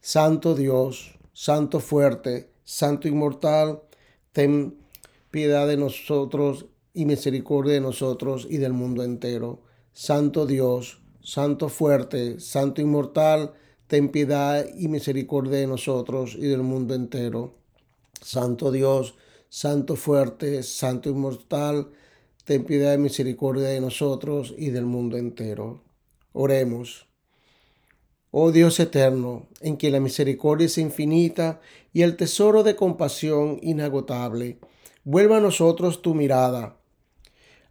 Santo 0.00 0.56
Dios, 0.56 1.16
Santo 1.32 1.78
fuerte, 1.78 2.50
Santo 2.64 3.06
inmortal, 3.06 3.80
ten 4.32 4.74
piedad 5.30 5.68
de 5.68 5.76
nosotros 5.76 6.66
y 6.96 7.04
misericordia 7.04 7.74
de 7.74 7.80
nosotros 7.80 8.48
y 8.48 8.56
del 8.56 8.72
mundo 8.72 9.04
entero. 9.04 9.60
Santo 9.92 10.46
Dios, 10.46 11.02
Santo 11.20 11.68
fuerte, 11.68 12.40
Santo 12.40 12.80
inmortal, 12.80 13.52
ten 13.86 14.08
piedad 14.08 14.66
y 14.76 14.88
misericordia 14.88 15.58
de 15.58 15.66
nosotros 15.66 16.34
y 16.34 16.46
del 16.46 16.62
mundo 16.62 16.94
entero. 16.94 17.58
Santo 18.22 18.72
Dios, 18.72 19.14
Santo 19.50 19.94
fuerte, 19.94 20.62
Santo 20.62 21.10
inmortal, 21.10 21.90
ten 22.44 22.64
piedad 22.64 22.94
y 22.94 22.98
misericordia 22.98 23.68
de 23.68 23.80
nosotros 23.80 24.54
y 24.56 24.70
del 24.70 24.86
mundo 24.86 25.18
entero. 25.18 25.82
Oremos. 26.32 27.06
Oh 28.30 28.52
Dios 28.52 28.80
eterno, 28.80 29.48
en 29.60 29.76
quien 29.76 29.92
la 29.92 30.00
misericordia 30.00 30.66
es 30.66 30.78
infinita 30.78 31.60
y 31.92 32.02
el 32.02 32.16
tesoro 32.16 32.62
de 32.62 32.74
compasión 32.74 33.58
inagotable, 33.62 34.58
vuelva 35.04 35.36
a 35.36 35.40
nosotros 35.40 36.00
tu 36.00 36.14
mirada 36.14 36.75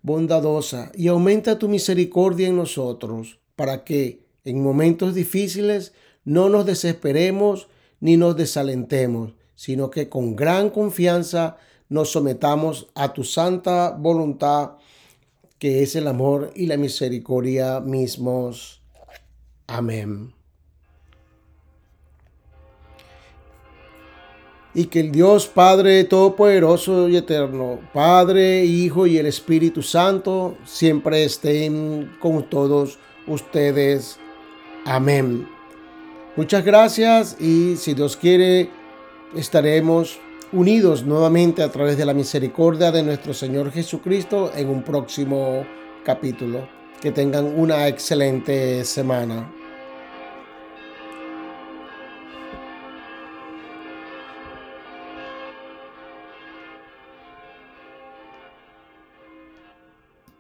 bondadosa 0.06 0.92
y 0.94 1.08
aumenta 1.08 1.58
tu 1.58 1.68
misericordia 1.68 2.48
en 2.48 2.58
nosotros, 2.58 3.40
para 3.56 3.84
que, 3.84 4.22
en 4.44 4.62
momentos 4.62 5.16
difíciles, 5.16 5.94
no 6.24 6.48
nos 6.48 6.68
desesperemos 6.68 7.68
ni 8.00 8.16
nos 8.16 8.38
desalentemos, 8.38 9.34
sino 9.56 9.90
que 9.90 10.08
con 10.08 10.36
gran 10.36 10.70
confianza 10.70 11.58
nos 11.90 12.12
sometamos 12.12 12.88
a 12.94 13.14
tu 13.14 13.24
santa 13.24 13.98
voluntad, 13.98 14.74
que 15.58 15.82
es 15.82 15.96
el 15.96 16.08
amor 16.08 16.52
y 16.56 16.68
la 16.68 16.78
misericordia 16.78 17.80
mismos. 17.80 18.84
Amén. 19.66 20.36
Y 24.76 24.86
que 24.86 25.00
el 25.00 25.12
Dios 25.12 25.48
Padre 25.48 26.04
Todopoderoso 26.04 27.10
y 27.10 27.16
Eterno, 27.16 27.80
Padre, 27.94 28.66
Hijo 28.66 29.08
y 29.08 29.18
el 29.18 29.26
Espíritu 29.26 29.82
Santo, 29.82 30.58
siempre 30.66 31.24
estén 31.24 32.12
con 32.20 32.44
todos 32.50 33.00
ustedes. 33.26 34.20
Amén. 34.86 35.48
Muchas 36.36 36.66
gracias 36.66 37.38
y 37.40 37.78
si 37.78 37.94
Dios 37.94 38.18
quiere, 38.18 38.70
estaremos 39.34 40.20
unidos 40.52 41.06
nuevamente 41.06 41.64
a 41.64 41.72
través 41.72 41.98
de 41.98 42.06
la 42.06 42.14
misericordia 42.14 42.92
de 42.92 43.04
nuestro 43.04 43.34
Señor 43.34 43.72
Jesucristo 43.72 44.52
en 44.56 44.70
un 44.70 44.84
próximo 44.84 45.66
capítulo. 46.04 46.68
Que 47.02 47.12
tengan 47.12 47.46
una 47.46 47.88
excelente 47.88 48.84
semana. 48.84 49.52